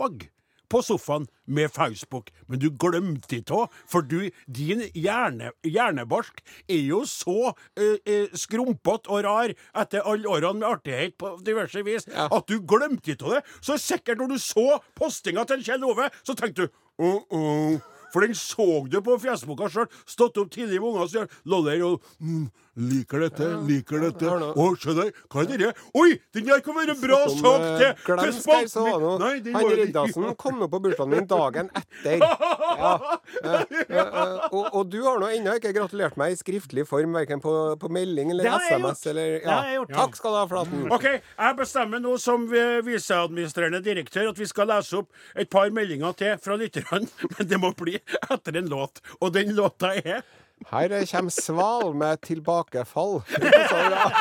på 0.70 0.82
sofaen 0.86 1.28
med 1.50 1.72
Facebook, 1.74 2.30
men 2.48 2.62
du 2.62 2.70
glemte 2.70 3.40
ikke 3.40 3.64
òg, 3.64 3.78
for 3.90 4.06
du, 4.06 4.30
din 4.46 4.84
hjerne, 4.94 5.52
hjernebarsk 5.66 6.44
er 6.70 6.84
jo 6.86 7.02
så 7.10 7.54
eh, 7.80 7.98
eh, 8.06 8.36
skrumpete 8.38 9.10
og 9.10 9.24
rar 9.26 9.54
etter 9.82 10.06
alle 10.06 10.30
årene 10.30 10.62
med 10.62 10.70
artighet 10.70 11.18
på 11.20 11.36
diverse 11.46 11.84
vis 11.86 12.08
at 12.10 12.44
du 12.50 12.60
glemte 12.62 13.16
ikke 13.16 13.36
det. 13.36 13.46
Så 13.66 13.80
sikkert 13.82 14.22
når 14.22 14.36
du 14.36 14.42
så 14.42 14.68
postinga 14.98 15.46
til 15.50 15.66
Kjell 15.66 15.88
Ove, 15.88 16.10
så 16.24 16.38
tenkte 16.38 16.68
du 16.68 16.78
oh, 17.00 17.24
oh. 17.34 17.80
For 18.14 18.26
den 18.26 18.38
så 18.38 18.70
du 18.90 19.00
på 19.06 19.20
Fjesboka 19.22 19.70
sjøl. 19.72 19.90
Stått 20.10 20.40
opp 20.42 20.52
tidlig 20.54 20.80
med 20.80 20.90
ungene 20.92 21.06
og 21.06 21.14
sier 21.14 21.30
Loller 21.50 21.84
og 21.86 22.10
mm, 22.20 22.48
Liker 22.80 23.26
dette, 23.26 23.48
liker 23.68 24.04
dette. 24.06 24.30
Å, 24.30 24.66
se 24.80 24.94
der. 24.96 25.10
Hva 25.28 25.44
er 25.44 25.60
det? 25.60 25.72
Oi, 26.00 26.14
den 26.36 26.46
der 26.48 26.62
kan 26.64 26.78
være 26.78 26.94
en 26.94 27.02
bra 27.02 27.18
Som, 27.28 27.42
sak 27.42 27.66
eh, 27.66 27.80
til 27.82 28.06
Glem 28.08 29.02
nå 29.04 29.16
Han 29.20 29.72
Riddarsen 29.80 30.28
kom 30.40 30.62
nå 30.62 30.70
på 30.72 30.80
bursdagen 30.86 31.12
min 31.12 31.28
dagen 31.30 31.72
etter. 31.76 32.24
Ja. 32.80 32.94
Eh, 33.44 33.64
eh, 33.82 33.98
eh, 34.00 34.46
og, 34.56 34.70
og 34.78 34.86
du 34.88 35.02
har 35.04 35.18
nå 35.20 35.28
ennå 35.36 35.58
ikke 35.58 35.74
gratulert 35.76 36.16
meg 36.20 36.32
i 36.32 36.38
skriftlig 36.40 36.86
form, 36.88 37.18
verken 37.18 37.42
på, 37.44 37.52
på 37.82 37.90
melding 37.92 38.32
eller 38.32 38.48
Det 38.48 38.54
SMS 38.70 39.02
gjort. 39.04 39.10
eller 39.12 39.34
Det 39.44 39.50
har 39.52 39.68
jeg 39.68 39.78
gjort. 39.80 39.94
Takk 39.98 40.20
skal 40.20 40.32
du 40.36 40.38
ha, 40.40 40.46
Flaten. 40.54 40.86
OK, 40.96 41.08
jeg 41.10 41.58
bestemmer 41.60 42.04
nå 42.04 42.14
som 42.22 42.46
vi- 42.48 42.80
viseadministrerende 42.88 43.82
direktør 43.84 44.32
at 44.32 44.40
vi 44.40 44.48
skal 44.48 44.70
lese 44.72 45.02
opp 45.02 45.12
et 45.36 45.52
par 45.52 45.74
meldinger 45.76 46.16
til 46.22 46.40
fra 46.40 46.56
lytterne, 46.62 47.10
men 47.36 47.52
det 47.52 47.60
må 47.60 47.74
bli 47.80 47.99
etter 48.34 48.58
en 48.62 48.70
låt. 48.72 49.02
Og 49.20 49.34
den 49.34 49.56
låta 49.58 49.94
er 49.96 50.22
Her 50.70 50.92
kommer 51.12 51.32
Sval 51.32 51.94
med 51.96 52.20
'Tilbakefall'. 52.20 53.22
Så, 53.70 53.76
ja. 53.94 54.12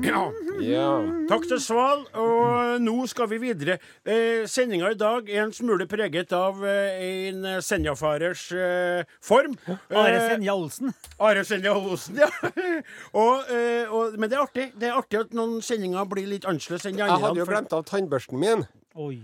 Ja. 0.00 0.20
Ja. 0.64 0.90
Takk 1.28 1.44
til 1.50 1.58
Sval, 1.60 2.04
og 2.16 2.80
nå 2.80 2.94
skal 3.10 3.28
vi 3.28 3.38
videre. 3.42 3.76
Eh, 4.06 4.46
Sendinga 4.48 4.88
i 4.94 4.98
dag 4.98 5.28
er 5.28 5.42
en 5.44 5.52
smule 5.52 5.86
preget 5.90 6.32
av 6.36 6.62
eh, 6.64 7.28
en 7.28 7.44
Senjafarers 7.64 8.46
eh, 8.56 9.02
form. 9.24 9.58
Are 9.90 10.14
Eh, 10.16 10.28
Senja 10.30 10.54
Olsen. 10.54 10.94
Are 11.20 11.44
Senja 11.44 11.74
Olsen, 11.76 12.22
ja. 12.22 12.30
og, 13.24 13.52
eh, 13.52 13.92
og, 13.92 14.16
men 14.16 14.30
det 14.30 14.38
er 14.38 14.44
artig 14.46 14.66
Det 14.80 14.88
er 14.88 14.96
artig 14.96 15.20
at 15.20 15.36
noen 15.36 15.60
sendinger 15.64 16.08
blir 16.08 16.28
litt 16.30 16.48
annerledes 16.48 16.88
enn 16.88 16.96
de 16.96 17.04
Jeg 17.04 17.20
hadde 17.26 17.42
jo 17.42 17.48
glemt 17.50 17.76
av 17.76 17.84
tannbørsten 17.90 18.40
min. 18.40 18.64
Oi. 18.96 19.18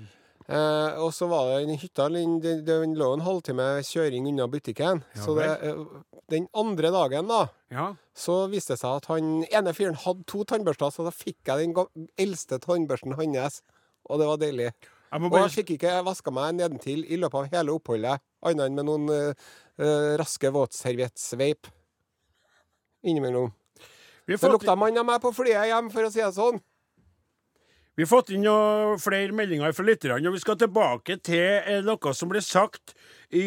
Eh, 0.50 0.98
og 1.00 1.12
så 1.14 1.28
var 1.30 1.48
det 1.48 1.60
en 1.62 1.78
hytta 1.78 2.08
den, 2.12 2.38
den, 2.42 2.62
den 2.66 2.96
lå 2.98 3.12
en 3.14 3.22
halvtime 3.24 3.66
kjøring 3.86 4.26
unna 4.28 4.48
butikken. 4.50 5.02
Ja 5.14 5.22
så 5.24 5.36
det, 5.38 5.50
eh, 5.64 5.84
den 6.32 6.48
andre 6.58 6.90
dagen, 6.92 7.28
da, 7.30 7.46
Ja. 7.72 7.92
så 8.14 8.48
viste 8.52 8.74
det 8.74 8.82
seg 8.82 8.98
at 8.98 9.06
han 9.12 9.44
ene 9.44 9.74
fyren 9.76 9.98
hadde 10.02 10.26
to 10.28 10.42
tannbørster, 10.48 10.90
så 10.92 11.06
da 11.06 11.12
fikk 11.14 11.46
jeg 11.46 11.70
den 11.72 12.08
eldste 12.20 12.58
tannbørsten 12.60 13.16
hans. 13.16 13.62
Og 14.10 14.18
det 14.18 14.26
var 14.26 14.40
deilig. 14.42 14.72
Jeg 15.12 15.20
bare... 15.20 15.30
Og 15.30 15.38
jeg 15.44 15.54
fikk 15.60 15.74
ikke 15.76 16.04
vaska 16.04 16.32
meg 16.34 16.56
nedentil 16.58 17.04
i 17.06 17.18
løpet 17.20 17.38
av 17.38 17.54
hele 17.54 17.76
oppholdet, 17.76 18.22
annet 18.42 18.66
enn 18.66 18.76
med 18.76 18.88
noen 18.88 19.08
eh, 19.12 20.16
raske 20.18 20.50
våtserviettsveip 20.52 21.70
innimellom. 23.04 23.52
Fått... 24.26 24.40
Det 24.40 24.52
lukta 24.52 24.76
mann 24.78 24.98
av 24.98 25.06
meg 25.06 25.20
på 25.22 25.32
flyet 25.36 25.68
hjem, 25.70 25.90
for 25.92 26.08
å 26.08 26.12
si 26.12 26.22
det 26.22 26.32
sånn. 26.34 26.60
Vi 27.96 28.02
har 28.04 28.08
fått 28.08 28.30
inn 28.32 28.44
noe, 28.46 28.94
flere 29.02 29.34
meldinger 29.36 29.74
fra 29.76 29.84
lytterne, 29.84 30.24
og 30.30 30.36
vi 30.36 30.40
skal 30.40 30.56
tilbake 30.60 31.18
til 31.20 31.60
eh, 31.60 31.82
noe 31.84 32.14
som 32.16 32.30
ble 32.32 32.40
sagt 32.44 32.94
i 33.36 33.42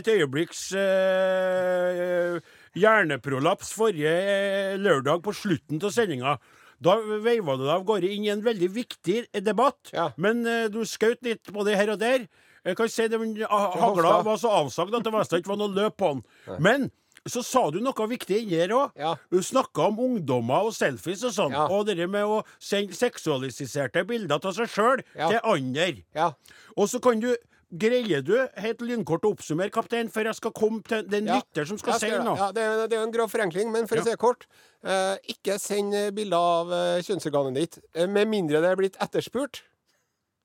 et 0.00 0.08
øyeblikks 0.08 0.70
eh, 0.80 2.38
hjerneprolaps 2.80 3.72
forrige 3.76 4.12
eh, 4.12 4.74
lørdag 4.80 5.22
på 5.24 5.34
slutten 5.36 5.82
av 5.84 5.92
sendinga. 5.94 6.36
Da 6.84 6.96
veiva 7.22 7.54
du 7.56 7.62
deg 7.66 7.74
av 7.76 7.84
gårde 7.88 8.08
inn 8.10 8.24
i 8.26 8.32
en 8.32 8.42
veldig 8.44 8.70
viktig 8.74 9.20
debatt, 9.44 9.92
Ja. 9.94 10.10
men 10.16 10.42
eh, 10.46 10.66
du 10.72 10.80
skjøt 10.88 11.22
litt 11.24 11.52
på 11.52 11.64
det 11.68 11.76
her 11.78 11.94
og 11.94 12.00
der. 12.02 12.26
Jeg 12.64 12.76
kan 12.78 12.88
si 12.88 13.04
det, 13.12 13.18
men 13.20 13.34
Hagla 13.44 14.22
var 14.24 14.38
så 14.40 14.48
avsagt 14.62 14.94
at 14.96 15.04
det 15.04 15.12
nesten 15.12 15.42
ikke 15.42 15.52
var 15.52 15.58
noe 15.60 15.74
løp 15.76 15.98
på 16.00 16.14
den. 16.14 16.22
Men 16.64 16.86
så 17.26 17.40
sa 17.44 17.70
du 17.72 17.78
noe 17.80 18.06
viktig 18.10 18.42
inni 18.42 18.58
her 18.60 18.74
òg. 18.76 18.92
Ja. 19.00 19.14
Du 19.32 19.38
snakka 19.42 19.88
om 19.88 19.98
ungdommer 20.04 20.68
og 20.68 20.74
selfies 20.76 21.24
og 21.24 21.32
sånn. 21.32 21.56
Ja. 21.56 21.64
Og 21.72 21.86
det 21.88 21.96
med 22.10 22.24
å 22.28 22.42
sende 22.60 22.92
seksualiserte 22.96 24.04
bilder 24.08 24.40
av 24.42 24.52
seg 24.56 24.68
sjøl 24.68 25.02
Ja. 25.16 25.28
til 25.30 25.40
andre. 25.42 26.04
Ja. 26.14 26.32
Og 26.76 26.88
så 26.88 27.00
kan 27.00 27.20
du 27.20 27.34
Greier 27.74 28.22
du 28.22 28.36
helt 28.60 28.82
lynkort 28.86 29.24
å 29.26 29.32
oppsummere, 29.34 29.72
kaptein, 29.72 30.06
før 30.12 30.28
jeg 30.28 30.36
skal 30.38 30.52
komme 30.54 30.82
til 30.86 31.02
den 31.10 31.26
lytter 31.26 31.64
som 31.66 31.78
skal 31.80 31.96
skal 31.98 32.12
si 32.12 32.22
noe? 32.22 32.36
Ja, 32.38 32.52
det, 32.54 32.62
er, 32.62 32.82
det 32.86 32.98
er 32.98 33.02
en 33.02 33.10
grov 33.10 33.32
forenkling, 33.32 33.72
men 33.72 33.88
for 33.90 33.98
å 33.98 34.04
si 34.04 34.12
det 34.12 34.20
kort 34.20 34.44
eh, 34.84 35.16
Ikke 35.32 35.56
send 35.58 35.96
eh, 35.96 36.12
bilder 36.14 36.38
av 36.38 36.70
eh, 36.70 37.02
kjønnsorganet 37.02 37.56
ditt 37.58 37.78
eh, 37.96 38.06
med 38.06 38.30
mindre 38.30 38.60
det 38.62 38.70
er 38.70 38.78
blitt 38.78 38.98
etterspurt. 39.02 39.64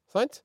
Sant? 0.09 0.41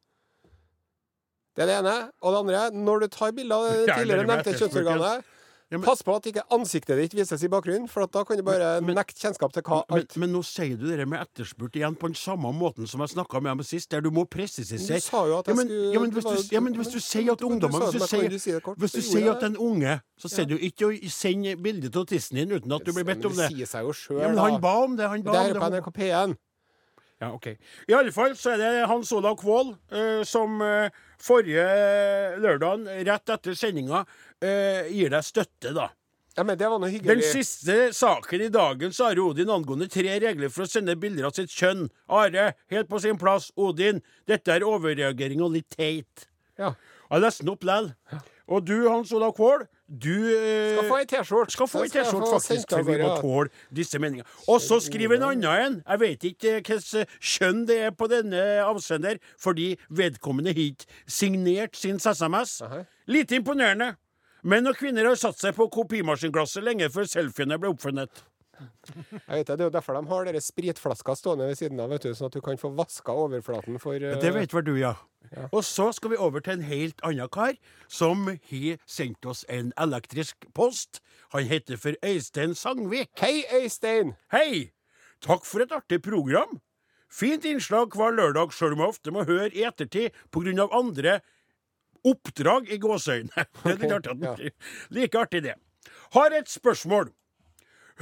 Det 1.56 1.64
er 1.64 1.70
det 1.70 1.78
ene. 1.78 1.94
Og 2.20 2.34
det 2.34 2.42
andre, 2.42 2.84
når 2.84 3.06
du 3.06 3.08
tar 3.14 3.32
bilder 3.32 3.56
av 3.56 3.64
det 3.86 3.94
tidligere 3.94 4.28
nevnte 4.28 4.56
kjønnsorganet, 4.58 5.32
Ja, 5.72 5.78
men- 5.78 5.86
pass 5.88 6.02
på 6.02 6.14
at 6.14 6.26
ikke 6.28 6.42
ansiktet 6.52 6.98
ditt 7.00 7.14
vises 7.16 7.42
i 7.42 7.48
bakgrunnen, 7.48 7.88
for 7.88 8.04
at 8.04 8.12
da 8.12 8.22
kan 8.24 8.36
du 8.36 8.42
bare 8.44 8.80
nekte 8.84 9.16
kjennskap 9.16 9.52
til 9.52 9.62
hva 9.62 9.82
alt 9.90 10.16
men 10.20 10.30
nå 10.30 10.42
sier 10.44 10.76
du 10.76 10.84
det 10.96 11.06
med 11.08 11.18
etterspurt 11.24 11.74
igjen 11.74 11.96
på 11.96 12.06
den 12.12 12.14
samme 12.14 12.52
måten 12.52 12.86
som 12.86 13.00
jeg 13.00 13.14
snakka 13.14 13.40
med 13.40 13.50
ham 13.50 13.62
sist, 13.64 13.90
der 13.90 14.00
du 14.04 14.10
må 14.10 14.26
presisere 14.28 14.76
Du 14.98 15.00
sa 15.00 15.24
jo 15.26 15.38
at 15.38 15.48
jeg 15.48 15.56
skulle 15.56 15.92
ja, 15.94 16.00
men, 16.00 16.10
hvis 16.12 16.24
du, 16.24 16.54
ja, 16.54 16.60
men 16.60 16.74
hvis 16.76 16.92
du 16.92 17.00
sier 17.00 17.32
at 17.32 17.40
men 17.40 17.52
ungdommer 17.52 17.80
Hvis 18.76 18.92
du 18.92 19.00
sier, 19.00 19.32
at 19.32 19.42
en 19.42 19.56
unge, 19.56 20.00
så 20.20 20.28
sier 20.28 20.46
du 20.46 20.56
ikke 20.58 20.92
å 20.92 21.10
sende 21.10 21.56
bilde 21.56 21.90
av 21.98 22.06
tissen 22.06 22.36
din 22.36 22.52
uten 22.52 22.70
at 22.72 22.84
du 22.84 22.92
blir 22.92 23.04
bedt 23.04 23.24
om 23.24 23.32
det. 23.32 23.48
Men 23.48 23.48
det 23.48 23.56
sier 23.56 23.66
seg 23.66 23.88
jo 23.88 23.92
sjøl, 23.92 24.20
Ja, 24.20 24.28
men 24.28 24.38
han 24.38 24.60
ba 24.60 24.74
om 24.84 24.96
det. 24.96 25.08
Han 25.08 25.22
ba 25.22 25.32
Det 25.32 25.56
er 25.56 25.60
på. 25.60 25.70
NRK 25.72 25.90
P1. 25.96 26.36
Ja, 27.22 27.32
ok. 27.32 27.46
I 27.88 27.94
alle 27.94 28.12
fall 28.12 28.34
så 28.36 28.52
er 28.52 28.58
det 28.60 28.86
Hans 28.90 29.10
Olav 29.12 29.36
Kvål 29.40 29.74
eh, 29.90 30.22
som 30.28 30.60
eh, 30.60 30.90
forrige 31.22 31.66
lørdag, 32.42 32.88
rett 33.06 33.34
etter 33.36 33.58
sendinga, 33.58 34.04
eh, 34.42 34.90
gir 34.92 35.12
deg 35.14 35.26
støtte, 35.26 35.74
da. 35.76 35.90
Ja, 36.34 36.42
men 36.42 36.58
det 36.58 36.66
var 36.66 36.80
noe 36.82 36.98
Den 36.98 37.22
siste 37.22 37.92
saken 37.94 38.42
i 38.42 38.50
dagens 38.50 38.98
Are 39.04 39.22
Odin 39.22 39.52
angående 39.54 39.86
tre 39.86 40.16
regler 40.18 40.50
for 40.50 40.64
å 40.64 40.70
sende 40.70 40.96
bilder 40.98 41.28
av 41.28 41.36
sitt 41.36 41.52
kjønn. 41.54 41.86
Are, 42.10 42.48
helt 42.74 42.90
på 42.90 42.98
sin 43.04 43.20
plass. 43.20 43.52
Odin, 43.54 44.02
dette 44.26 44.50
er 44.50 44.66
overreagering 44.66 45.44
og 45.46 45.54
litt 45.54 45.70
teit. 45.76 46.26
Ja. 46.58 46.72
Jeg 47.10 47.22
leste 47.22 47.46
den 47.46 47.54
opp 47.54 47.62
likevel. 47.62 47.92
Og 48.48 48.66
du, 48.66 48.88
Hans 48.90 49.12
Olav 49.16 49.32
Kvål, 49.36 49.64
du 49.88 50.12
eh, 50.28 50.74
Skal 50.76 50.88
få 50.88 50.98
ei 51.00 51.06
T-skjorte. 51.08 51.52
skal 51.54 51.68
få 51.68 51.84
faktisk, 51.84 52.70
for 52.72 52.84
vi 52.84 52.96
må 53.00 53.14
tåle 53.20 53.48
disse 53.72 53.98
meningene. 54.00 54.28
Og 54.48 54.60
så 54.60 54.80
skriver 54.84 55.16
en 55.16 55.26
annen 55.30 55.48
en. 55.64 55.78
Jeg 55.86 56.00
vet 56.00 56.26
ikke 56.30 56.54
hvilket 56.58 57.08
kjønn 57.20 57.64
det 57.68 57.78
er 57.88 57.96
på 57.96 58.08
denne 58.12 58.42
avsender, 58.64 59.20
fordi 59.40 59.74
vedkommende 59.88 60.52
har 60.52 60.66
ikke 60.72 60.88
signert 61.08 61.76
sin 61.76 62.00
SMS. 62.00 62.60
Lite 63.08 63.40
imponerende. 63.40 63.94
Menn 64.44 64.68
og 64.68 64.76
kvinner 64.76 65.08
har 65.08 65.16
satt 65.16 65.40
seg 65.40 65.56
på 65.56 65.70
kopimaskinglasset 65.72 66.64
lenge 66.66 66.90
før 66.92 67.08
selfiene 67.08 67.56
ble 67.60 67.72
oppfunnet. 67.72 68.24
Jeg 68.54 69.40
vet 69.40 69.48
det, 69.48 69.56
er 69.60 69.68
jo 69.68 69.72
derfor 69.74 69.96
de 69.98 70.10
har 70.10 70.28
dere 70.28 70.42
spritflasker 70.44 71.18
stående 71.18 71.48
ved 71.50 71.58
siden 71.58 71.80
av, 71.82 71.90
vet 71.94 72.06
du, 72.06 72.12
sånn 72.14 72.30
at 72.30 72.36
du 72.36 72.42
kan 72.44 72.60
få 72.60 72.70
vaska 72.76 73.14
overflaten 73.24 73.80
for 73.82 73.98
uh... 73.98 74.14
Det 74.22 74.32
vet 74.36 74.54
vel 74.54 74.66
du, 74.66 74.74
ja. 74.78 74.94
Og 75.50 75.62
så 75.66 75.88
skal 75.96 76.12
vi 76.12 76.20
over 76.20 76.44
til 76.44 76.58
en 76.58 76.66
helt 76.68 77.00
annen 77.06 77.30
kar, 77.32 77.56
som 77.88 78.28
har 78.28 78.78
sendt 78.86 79.26
oss 79.26 79.42
en 79.48 79.72
elektrisk 79.80 80.46
post. 80.54 81.00
Han 81.34 81.48
heter 81.50 81.80
for 81.80 81.96
Øystein 82.04 82.54
Sangvik. 82.58 83.10
Hei, 83.20 83.42
Øystein! 83.62 84.14
Hei! 84.34 84.70
Takk 85.24 85.46
for 85.48 85.64
et 85.64 85.72
artig 85.72 86.02
program. 86.04 86.60
Fint 87.14 87.46
innslag 87.46 87.94
hver 87.94 88.14
lørdag, 88.16 88.52
sjøl 88.52 88.74
om 88.76 88.84
jeg 88.84 88.94
ofte 88.96 89.14
må 89.14 89.24
høre 89.28 89.52
i 89.54 89.64
ettertid 89.66 90.14
pga. 90.34 90.68
andre 90.70 91.20
oppdrag 92.04 92.68
i 92.68 92.78
gåseøyne. 92.78 93.46
Det 93.64 93.72
er 93.72 93.80
litt 93.80 93.94
artig 93.96 94.28
at 94.28 94.92
Like 94.92 95.20
artig, 95.20 95.44
det. 95.46 95.54
Har 96.14 96.34
et 96.36 96.50
spørsmål. 96.50 97.12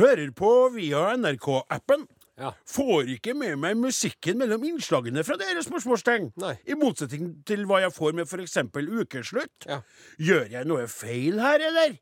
Hører 0.00 0.30
på 0.32 0.50
via 0.72 1.10
NRK-appen. 1.18 2.06
Ja. 2.40 2.54
Får 2.64 3.10
ikke 3.12 3.34
med 3.36 3.58
meg 3.60 3.76
musikken 3.76 4.38
mellom 4.40 4.62
innslagene 4.64 5.20
fra 5.26 5.36
dere 5.40 5.60
spørsmålstegn. 5.64 6.30
Nei. 6.40 6.54
I 6.64 6.76
motsetning 6.80 7.34
til 7.48 7.66
hva 7.68 7.82
jeg 7.84 7.92
får 7.92 8.16
med 8.16 8.24
f.eks. 8.24 8.56
Ukeslutt. 8.72 9.68
Ja. 9.68 9.82
Gjør 10.16 10.48
jeg 10.54 10.70
noe 10.70 10.86
feil 10.90 11.42
her, 11.44 11.60
eller? 11.68 11.98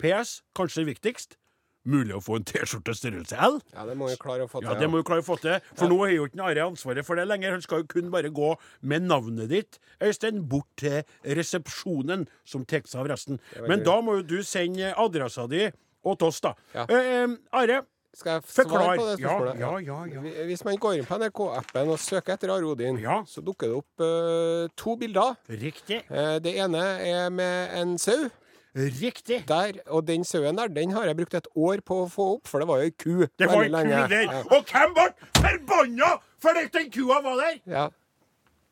PS, 0.00 0.38
kanskje 0.56 0.86
viktigst, 0.88 1.36
mulig 1.84 2.14
å 2.16 2.22
få 2.24 2.38
en 2.38 2.46
T-skjorte 2.48 2.94
størrelse 2.96 3.36
L? 3.36 3.58
Ja, 3.74 3.84
det 3.88 3.98
må 4.00 4.08
vi 4.08 4.16
klare 4.20 4.46
å 4.46 4.48
få 4.48 4.62
til. 4.62 4.70
Ja, 4.70 4.78
det 4.80 4.88
må 4.88 5.02
du 5.02 5.04
klare 5.04 5.20
å 5.20 5.26
få 5.26 5.36
til. 5.42 5.60
For 5.76 5.92
nå 5.92 6.00
har 6.00 6.14
jo 6.14 6.24
ikke 6.30 6.46
Are 6.48 6.64
ansvaret 6.72 7.04
for 7.04 7.20
det 7.20 7.26
lenger. 7.28 7.58
Han 7.58 7.64
skal 7.64 7.84
jo 7.84 7.90
kun 7.92 8.08
bare 8.12 8.32
gå 8.32 8.54
med 8.80 9.04
navnet 9.12 9.52
ditt, 9.52 9.76
Øystein, 10.00 10.40
bort 10.48 10.68
til 10.80 11.04
resepsjonen, 11.36 12.24
som 12.48 12.64
tar 12.64 12.88
seg 12.88 13.04
av 13.04 13.12
resten. 13.12 13.40
Men 13.68 13.84
da 13.84 14.00
må 14.00 14.18
jo 14.22 14.26
du 14.32 14.38
sende 14.46 14.94
adressa 14.96 15.44
di 15.52 15.68
og 16.04 16.18
til 16.18 16.28
oss, 16.28 16.40
da. 16.40 16.54
Ja. 16.74 16.84
Eh, 16.88 17.08
eh, 17.24 17.34
Are, 17.52 17.80
Skal 18.16 18.32
jeg 18.40 18.42
svare 18.50 18.96
på 18.98 19.04
det 19.06 19.18
spørsmålet? 19.20 19.58
ja, 19.60 19.70
ja, 19.86 19.98
ja. 20.10 20.20
Hvi- 20.24 20.46
Hvis 20.48 20.64
man 20.66 20.76
går 20.82 20.96
inn 20.98 21.04
på 21.06 21.18
NRK-appen 21.20 21.92
og 21.92 21.98
søker 22.02 22.34
etter 22.34 22.50
Are 22.50 22.66
Odin, 22.66 22.98
så 23.30 23.40
dukker 23.44 23.68
det 23.70 23.76
opp 23.78 24.02
uh, 24.02 24.66
to 24.76 24.96
bilder. 24.98 25.36
Riktig. 25.48 26.00
Uh, 26.10 26.38
det 26.42 26.56
ene 26.58 26.82
er 27.06 27.28
med 27.30 27.76
en 27.78 27.96
sau. 27.98 28.26
Riktig. 28.74 29.44
Der, 29.48 29.78
og 29.90 30.06
den 30.06 30.24
sauen 30.24 30.58
der, 30.58 30.68
den 30.68 30.90
har 30.94 31.06
jeg 31.06 31.16
brukt 31.18 31.34
et 31.34 31.46
år 31.54 31.80
på 31.86 32.04
å 32.04 32.08
få 32.10 32.26
opp, 32.36 32.46
for 32.50 32.62
det 32.62 32.68
var 32.70 32.82
jo 32.82 32.90
ei 32.90 32.92
ku. 32.94 33.26
Det 33.38 33.48
var 33.50 33.62
ei 33.62 33.70
ku 33.70 33.88
der. 34.10 34.26
Ja. 34.26 34.42
Og 34.50 34.66
hvem 34.70 34.92
ble 34.94 35.06
forbanna 35.38 36.10
fordi 36.40 36.66
den 36.78 36.90
kua 36.94 37.18
var 37.22 37.36
der! 37.44 37.56
Ja. 37.66 37.88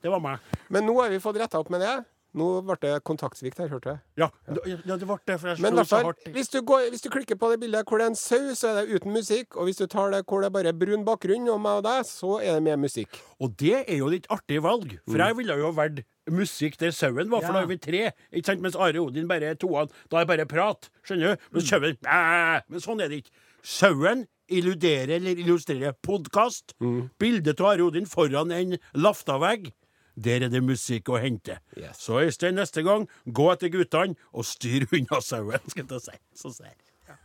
Det 0.03 0.11
var 0.11 0.21
meg. 0.23 0.39
Men 0.71 0.87
nå 0.87 0.95
har 1.03 1.11
vi 1.11 1.19
fått 1.23 1.37
retta 1.43 1.59
opp 1.59 1.71
med 1.75 1.83
det. 1.83 1.97
Nå 2.39 2.49
ble 2.67 2.77
det 2.83 2.93
kontaktsvikt 3.09 3.59
her, 3.63 3.71
hørte 3.73 3.95
jeg. 3.95 4.01
Ja, 4.23 4.29
ja 4.69 4.97
det 4.97 5.07
ble 5.09 5.17
det, 5.27 5.39
for 5.41 5.51
jeg 5.51 5.59
slo 5.61 5.85
så 5.85 6.03
hardt. 6.07 6.29
hvis 6.35 6.53
du, 6.53 6.61
går, 6.63 6.89
hvis 6.93 7.03
du 7.05 7.09
klikker 7.13 7.39
på 7.41 7.51
det 7.53 7.61
bildet 7.65 7.89
hvor 7.89 7.99
det 7.99 8.07
er 8.07 8.13
en 8.13 8.19
sau, 8.19 8.53
så 8.59 8.71
er 8.73 8.79
det 8.87 8.99
uten 9.01 9.15
musikk. 9.17 9.57
Og 9.57 9.69
hvis 9.69 9.81
du 9.81 9.87
tar 9.91 10.13
det 10.15 10.23
hvor 10.29 10.45
det 10.45 10.51
er 10.51 10.55
bare 10.59 10.75
brun 10.77 11.05
bakgrunn 11.09 11.49
og 11.51 11.61
meg 11.65 11.81
og 11.83 11.89
deg, 11.89 12.07
så 12.09 12.39
er 12.39 12.59
det 12.59 12.63
med 12.69 12.85
musikk. 12.87 13.19
Og 13.43 13.57
det 13.61 13.83
er 13.85 13.99
jo 13.99 14.13
litt 14.13 14.29
artig 14.33 14.63
valg, 14.65 14.95
for 15.09 15.25
jeg 15.25 15.37
ville 15.41 15.59
jo 15.59 15.73
valgt 15.77 16.05
musikk 16.29 16.77
der 16.79 16.91
sauen 16.93 17.31
var, 17.33 17.41
for 17.41 17.53
da 17.57 17.61
Ja. 17.61 17.65
er 17.65 17.71
vi 17.71 17.79
tre. 17.79 18.01
Ikke 18.33 18.47
sant? 18.53 18.61
Mens 18.61 18.77
Are 18.77 19.01
Odin 19.01 19.29
bare 19.29 19.53
er 19.53 19.55
toene. 19.57 19.89
Da 20.11 20.21
er 20.21 20.27
det 20.27 20.29
bare 20.37 20.47
prat. 20.47 20.91
Skjønner 21.03 21.37
du? 21.37 21.47
Men, 21.53 21.63
sauen 21.63 21.97
Men 22.69 22.81
sånn 22.85 23.01
er 23.01 23.09
det 23.09 23.25
ikke. 23.25 23.33
Sauen 23.65 24.27
illuderer 24.49 25.17
eller 25.17 25.37
illustrerer 25.41 25.95
podkast. 26.05 26.75
Bildet 27.21 27.61
av 27.61 27.73
Are 27.75 27.85
Odin 27.89 28.07
foran 28.07 28.53
en 28.53 28.79
laftavegg. 28.95 29.73
Der 30.19 30.49
er 30.49 30.53
det 30.53 30.65
musikk 30.65 31.13
å 31.13 31.23
hente. 31.23 31.61
Yes. 31.79 32.03
Så 32.03 32.19
Øystein, 32.25 32.59
neste 32.59 32.83
gang, 32.87 33.07
gå 33.25 33.49
etter 33.55 33.73
guttene 33.73 34.19
og 34.33 34.47
styr 34.49 34.89
unna 34.91 35.23
sauen, 35.25 35.65
skal 35.73 35.87
jeg 35.87 36.07
si. 36.09 36.21
Så 36.43 36.55
ser. 36.59 36.77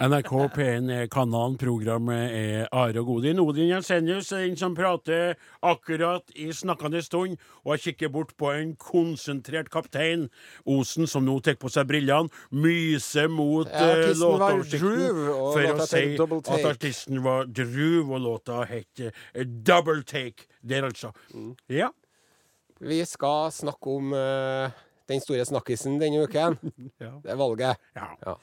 NRK 0.01 0.31
P1 0.55 0.89
er 0.91 1.07
kanalen, 1.11 1.57
programmet 1.59 2.33
er 2.33 2.67
Are 2.71 3.01
og 3.01 3.09
Godin. 3.11 3.39
Odin 3.43 3.69
Jensenius 3.69 4.31
er 4.33 4.45
den 4.47 4.55
som 4.57 4.75
prater 4.75 5.35
akkurat 5.61 6.33
i 6.39 6.49
snakkende 6.55 7.01
stund, 7.03 7.37
og 7.63 7.75
jeg 7.75 7.83
kikker 7.83 8.13
bort 8.13 8.33
på 8.39 8.49
en 8.55 8.73
konsentrert 8.79 9.69
kaptein, 9.73 10.29
Osen, 10.65 11.07
som 11.07 11.25
nå 11.27 11.37
tar 11.45 11.59
på 11.61 11.71
seg 11.71 11.87
brillene, 11.91 12.31
myser 12.51 13.29
mot 13.31 13.69
Ja, 13.69 14.09
uh, 14.09 14.13
låtoversikten 14.17 15.19
for 15.19 15.61
låta 15.61 15.85
å 15.85 15.89
si 15.91 16.05
at 16.57 16.69
artisten 16.73 17.23
var 17.25 17.51
Drew, 17.51 18.07
og 18.07 18.23
låta 18.23 18.63
het 18.69 19.03
eh, 19.03 19.43
Double 19.43 20.01
Take. 20.07 20.49
Der, 20.63 20.87
altså. 20.87 21.11
Mm. 21.35 21.53
Ja. 21.69 21.91
Vi 22.83 22.99
skal 23.07 23.51
snakke 23.55 23.95
om 23.95 24.11
uh, 24.11 24.73
den 25.09 25.21
store 25.23 25.45
snakkisen 25.47 25.99
denne 26.01 26.25
uken. 26.25 26.59
Ja. 27.03 27.15
Det 27.23 27.31
er 27.31 27.39
valget. 27.39 27.79
Ja. 27.95 28.11
Ja. 28.25 28.35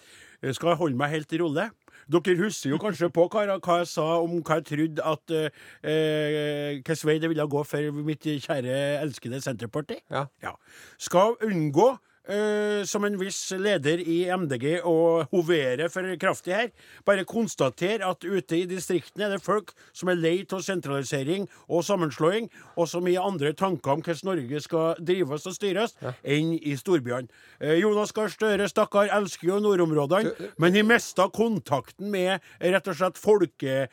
Jeg 0.42 0.56
skal 0.56 0.76
holde 0.80 0.96
meg 0.96 1.12
helt 1.12 1.32
i 1.32 1.40
rolle. 1.40 1.68
Dere 2.10 2.36
husker 2.40 2.72
jo 2.72 2.78
kanskje 2.80 3.10
på 3.12 3.26
hva, 3.30 3.44
hva 3.60 3.76
jeg 3.82 3.88
sa 3.90 4.06
om 4.18 4.38
hva 4.40 4.56
jeg 4.58 4.66
trodde 4.70 5.04
at 5.06 5.34
eh, 5.36 5.58
eh, 5.84 6.78
hvilken 6.80 7.06
vei 7.06 7.18
det 7.22 7.30
ville 7.30 7.46
gå 7.52 7.62
for 7.68 8.00
mitt 8.06 8.24
kjære, 8.24 8.78
elskede 9.04 9.42
Senterparti. 9.44 10.00
Ja. 10.10 10.24
Ja. 10.42 10.56
Skal 10.98 11.36
unngå, 11.46 11.92
eh, 12.28 12.84
som 12.84 13.04
en 13.04 13.16
viss 13.20 13.38
leder 13.56 14.00
i 14.02 14.24
MDG, 14.30 14.80
og 14.84 15.26
hovere 15.32 15.88
for 15.92 16.06
kraftig 16.20 16.54
her. 16.54 16.68
Bare 17.06 17.24
konstatere 17.28 18.06
at 18.08 18.24
ute 18.24 18.58
i 18.60 18.66
distriktene 18.70 19.26
er 19.28 19.34
det 19.36 19.42
folk 19.44 19.72
som 19.96 20.08
er 20.12 20.18
lei 20.20 20.34
av 20.50 20.62
sentralisering 20.64 21.46
og 21.68 21.84
sammenslåing, 21.86 22.48
og 22.76 22.88
som 22.88 23.06
har 23.06 23.26
andre 23.26 23.52
tanker 23.52 23.92
om 23.96 24.02
hvordan 24.02 24.28
Norge 24.30 24.60
skal 24.64 24.94
drives 25.00 25.46
og 25.46 25.54
styres, 25.56 25.94
enn 26.24 26.54
i 26.58 26.74
storbyene. 26.78 27.28
Eh, 27.60 27.78
Jonas 27.80 28.12
Gahr 28.16 28.28
Støre, 28.32 28.68
stakkar, 28.70 29.10
elsker 29.16 29.48
jo 29.52 29.60
nordområdene, 29.60 30.32
men 30.58 30.74
har 30.76 30.86
mista 30.88 31.28
kontakten 31.32 32.10
med 32.10 32.40
rett 32.60 32.88
og 32.90 32.96
slett 32.98 33.18
folke... 33.20 33.86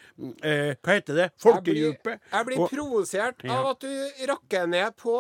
Eh, 0.44 0.76
hva 0.84 0.94
heter 0.98 1.16
det? 1.18 1.28
Blir, 1.38 1.42
Folkedypet. 1.44 2.20
jeg 2.32 2.46
blir 2.48 2.60
Og- 2.60 2.70
provosert 2.72 3.44
Ja. 3.44 3.60
av 3.62 3.68
at 3.72 3.80
du 3.82 4.26
rakker 4.28 4.68
ned 4.68 4.96
på 4.98 5.14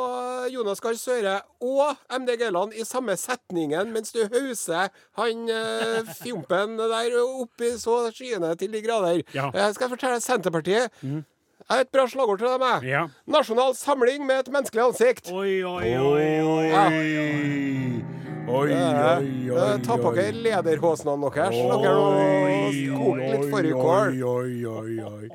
Jonas 0.52 0.80
Gahr 0.84 0.94
Støre 0.98 1.42
og 1.62 1.96
MDG-land 2.10 2.74
i 2.74 2.84
samme 2.84 2.97
setningen, 3.18 3.92
mens 3.94 4.12
du 4.12 4.24
hauser 4.34 4.90
han 5.20 5.50
eh, 5.50 6.12
fjompen 6.22 6.78
der 6.78 7.18
oppi 7.22 7.74
i 7.74 7.78
så 7.82 8.12
skyene 8.12 8.56
til 8.58 8.72
de 8.72 8.82
grader. 8.82 9.24
Ja. 9.34 9.52
Jeg 9.54 9.76
skal 9.78 9.90
fortelle 9.90 10.22
Senterpartiet. 10.22 10.92
Jeg 11.04 11.76
har 11.76 11.80
et 11.84 11.92
bra 11.92 12.06
slagord 12.08 12.40
til 12.40 12.48
dem. 12.48 12.62
jeg. 12.62 12.90
Ja. 12.94 13.08
Nasjonal 13.28 13.76
samling 13.76 14.26
med 14.26 14.40
et 14.46 14.52
menneskelig 14.54 14.84
ansikt. 14.86 15.32
Oi, 15.32 15.64
oi, 15.64 15.98
oi, 16.00 16.42
oi. 16.42 16.68
Ja. 16.72 18.27
Oi, 18.48 18.72
oi, 18.72 19.50
oi, 19.52 19.58
Eh, 19.58 19.78
Ta 19.84 19.98
på 20.00 20.12
dere 20.16 20.32
lederhåsene 20.32 21.16
deres. 21.20 21.52
Dere 21.52 21.92
har 21.92 22.76
skolt 22.78 23.20
litt 23.20 23.50
fårikål. 23.52 24.14
Oi, 24.14 24.24
oi, 24.24 24.66
oi, 24.72 24.94
oi. 25.04 25.30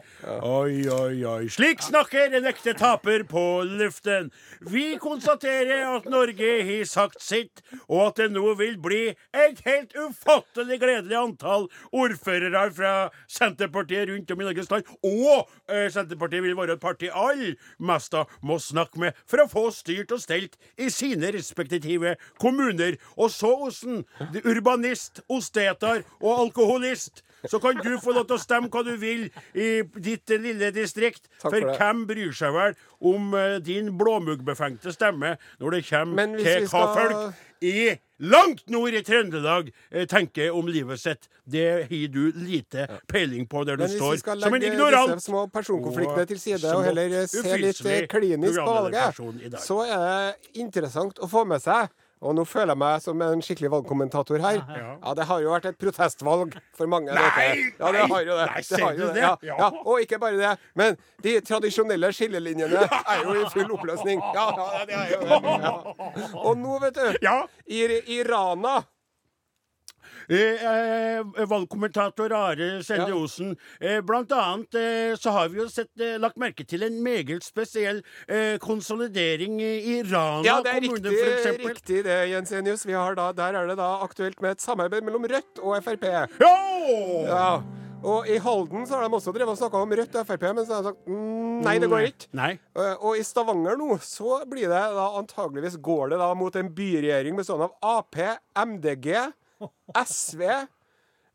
Oi, 0.48 0.88
oi, 0.88 1.24
oi. 1.26 1.48
Slik 1.52 1.82
snakker 1.84 2.32
en 2.38 2.46
ekte 2.48 2.72
taper 2.78 3.24
på 3.28 3.42
luften. 3.68 4.30
Vi 4.64 4.96
konstaterer 5.02 5.84
at 5.96 6.06
Norge 6.08 6.52
har 6.64 6.84
sagt 6.88 7.20
sitt, 7.20 7.60
og 7.88 8.06
at 8.06 8.22
det 8.22 8.30
nå 8.32 8.54
vil 8.56 8.78
bli 8.80 9.02
et 9.34 9.60
helt 9.66 9.92
ufattelig 9.98 10.80
gledelig 10.80 11.18
antall 11.18 11.68
ordførere 11.92 12.64
fra 12.72 12.94
Senterpartiet 13.28 14.08
rundt 14.08 14.30
om 14.30 14.40
i 14.40 14.48
Norges 14.48 14.70
land. 14.72 14.88
Og 15.04 15.50
eh, 15.68 15.90
Senterpartiet 15.92 16.46
vil 16.46 16.56
være 16.56 16.78
et 16.78 16.84
parti 16.84 17.10
alle 17.12 17.56
mesta 17.78 18.24
må 18.40 18.56
snakke 18.62 19.04
med 19.04 19.20
for 19.26 19.44
å 19.44 19.48
få 19.50 19.68
styrt 19.74 20.14
og 20.16 20.22
stelt 20.22 20.56
i 20.78 20.88
sine 20.88 21.34
respektive 21.36 22.16
kommuner. 22.40 22.96
Og 23.16 23.30
så, 23.30 23.50
Osen, 23.68 24.02
urbanist, 24.44 25.22
osteter 25.28 26.02
og 26.20 26.46
alkoholist, 26.46 27.22
så 27.50 27.58
kan 27.62 27.78
du 27.82 27.96
få 28.02 28.14
lov 28.14 28.28
til 28.30 28.38
å 28.38 28.42
stemme 28.42 28.70
hva 28.72 28.84
du 28.86 28.94
vil 29.00 29.28
i 29.54 29.70
ditt 29.98 30.30
lille 30.30 30.70
distrikt. 30.74 31.26
For, 31.42 31.50
for 31.50 31.78
hvem 31.78 32.04
bryr 32.06 32.34
seg 32.36 32.54
vel 32.54 32.76
om 33.02 33.32
uh, 33.34 33.58
din 33.62 33.90
blåmuggbefengte 33.98 34.94
stemme 34.94 35.36
når 35.58 35.78
det 35.78 35.86
kommer 35.88 36.36
til 36.38 36.68
hva 36.70 36.84
folk 36.94 37.48
i 37.62 37.94
langt 38.22 38.70
nord 38.70 38.94
i 38.94 39.02
Trøndelag 39.06 39.70
eh, 39.90 40.06
tenker 40.10 40.50
om 40.54 40.68
livet 40.70 41.00
sitt? 41.00 41.28
Det 41.44 41.66
har 41.90 42.08
du 42.12 42.32
lite 42.34 42.86
peiling 43.10 43.46
på 43.50 43.64
der 43.64 43.78
du 43.78 43.84
Men 43.84 43.90
hvis 43.90 43.98
står 43.98 44.12
vi 44.12 44.22
skal 44.22 44.42
som 44.42 44.54
en 44.54 44.60
legge 44.60 44.74
ignorant. 44.74 45.14
disse 45.14 45.30
små 45.30 45.46
personkonfliktene 45.46 46.26
til 46.30 46.40
side 46.40 46.74
og 46.74 46.84
heller 46.86 47.26
se 47.30 47.58
litt 47.62 47.82
eh, 47.86 48.06
klinisk 48.10 48.60
på 48.60 48.76
valget, 48.78 49.22
så 49.62 49.82
er 49.86 50.06
det 50.06 50.62
interessant 50.62 51.18
å 51.22 51.30
få 51.30 51.44
med 51.48 51.62
seg 51.62 51.90
og 52.22 52.36
nå 52.38 52.44
føler 52.46 52.70
jeg 52.72 52.78
meg 52.78 53.02
som 53.02 53.22
en 53.26 53.42
skikkelig 53.42 53.70
valgkommentator 53.72 54.38
her. 54.44 54.60
Ja, 55.02 55.14
det 55.18 55.26
har 55.26 55.40
jo 55.42 55.50
vært 55.52 55.66
et 55.72 55.78
protestvalg 55.80 56.54
for 56.78 56.86
mange. 56.90 57.10
Nei, 57.12 57.72
ja, 57.80 57.90
det 57.96 58.04
har 58.12 58.22
jo 58.28 58.36
det. 58.38 58.46
nei, 58.78 58.92
jo 59.00 59.08
du 59.10 59.18
det. 59.18 59.24
Ja, 59.50 59.68
og 59.82 60.00
ikke 60.04 60.20
bare 60.22 60.38
det. 60.38 60.52
Men 60.78 60.96
de 61.26 61.34
tradisjonelle 61.44 62.12
skillelinjene 62.14 62.86
er 62.86 63.24
jo 63.26 63.36
i 63.42 63.44
full 63.52 63.74
oppløsning. 63.76 64.22
Ja, 64.36 64.46
ja, 64.56 64.84
det 64.86 64.98
er 65.02 65.12
jo 65.16 65.20
det. 65.26 66.30
Og 66.46 66.56
nå, 66.62 66.78
vet 66.86 66.98
du, 67.00 67.18
Ja. 67.26 67.40
i, 67.66 67.82
i 68.16 68.22
Rana 68.26 68.78
valgkommentator 71.48 72.32
Are 72.36 72.82
Sende. 72.84 73.12
Osen. 73.14 73.56
Eh, 73.80 74.00
blant 74.06 74.32
annet 74.32 74.74
eh, 74.78 75.16
så 75.20 75.30
har 75.34 75.48
vi 75.52 75.60
jo 75.62 75.68
sett, 75.70 75.90
eh, 76.00 76.18
lagt 76.22 76.38
merke 76.40 76.64
til 76.68 76.82
en 76.86 77.00
meget 77.04 77.44
spesiell 77.46 78.02
eh, 78.28 78.56
konsolidering 78.62 79.60
i 79.62 80.00
Rana 80.08 80.42
Ja, 80.46 80.58
det 80.64 80.74
er 80.76 80.86
kommune, 80.86 81.12
riktig, 81.12 81.68
riktig 81.68 82.02
det, 82.08 82.18
Jens 82.32 82.52
Enius. 82.52 82.86
Vi 82.88 82.96
har 82.96 83.14
da, 83.18 83.30
der 83.36 83.60
er 83.60 83.66
det 83.72 83.78
da 83.80 83.92
aktuelt 84.04 84.40
med 84.42 84.56
et 84.56 84.64
samarbeid 84.64 85.04
mellom 85.06 85.24
Rødt 85.28 85.62
og 85.62 85.78
Frp. 85.84 86.08
Ja! 86.08 86.26
Ja. 87.28 87.46
Og 88.02 88.26
i 88.26 88.34
Halden 88.42 88.82
så 88.88 88.96
har 88.98 89.06
de 89.06 89.14
også 89.14 89.30
drevet 89.30 89.52
og 89.52 89.58
snakka 89.60 89.78
om 89.78 89.92
Rødt 89.94 90.16
og 90.18 90.26
Frp, 90.26 90.42
men 90.56 90.64
så 90.66 90.74
har 90.74 90.82
de 90.82 90.90
sagt 90.90 91.04
mm, 91.06 91.60
nei, 91.62 91.76
det 91.78 91.90
går 91.92 92.08
ikke. 92.08 92.26
Nei. 92.34 92.48
Eh, 92.74 92.96
Og 92.98 93.20
i 93.20 93.22
Stavanger 93.26 93.78
nå 93.78 93.94
så 94.02 94.40
blir 94.50 94.66
det 94.72 94.80
da 94.96 95.04
antageligvis 95.20 95.76
går 95.78 96.10
det 96.10 96.18
da 96.18 96.32
mot 96.34 96.56
en 96.58 96.72
byregjering 96.74 97.38
bestående 97.38 97.68
av 97.70 98.00
Ap, 98.00 98.18
MDG, 98.66 99.12
SV, 100.02 100.42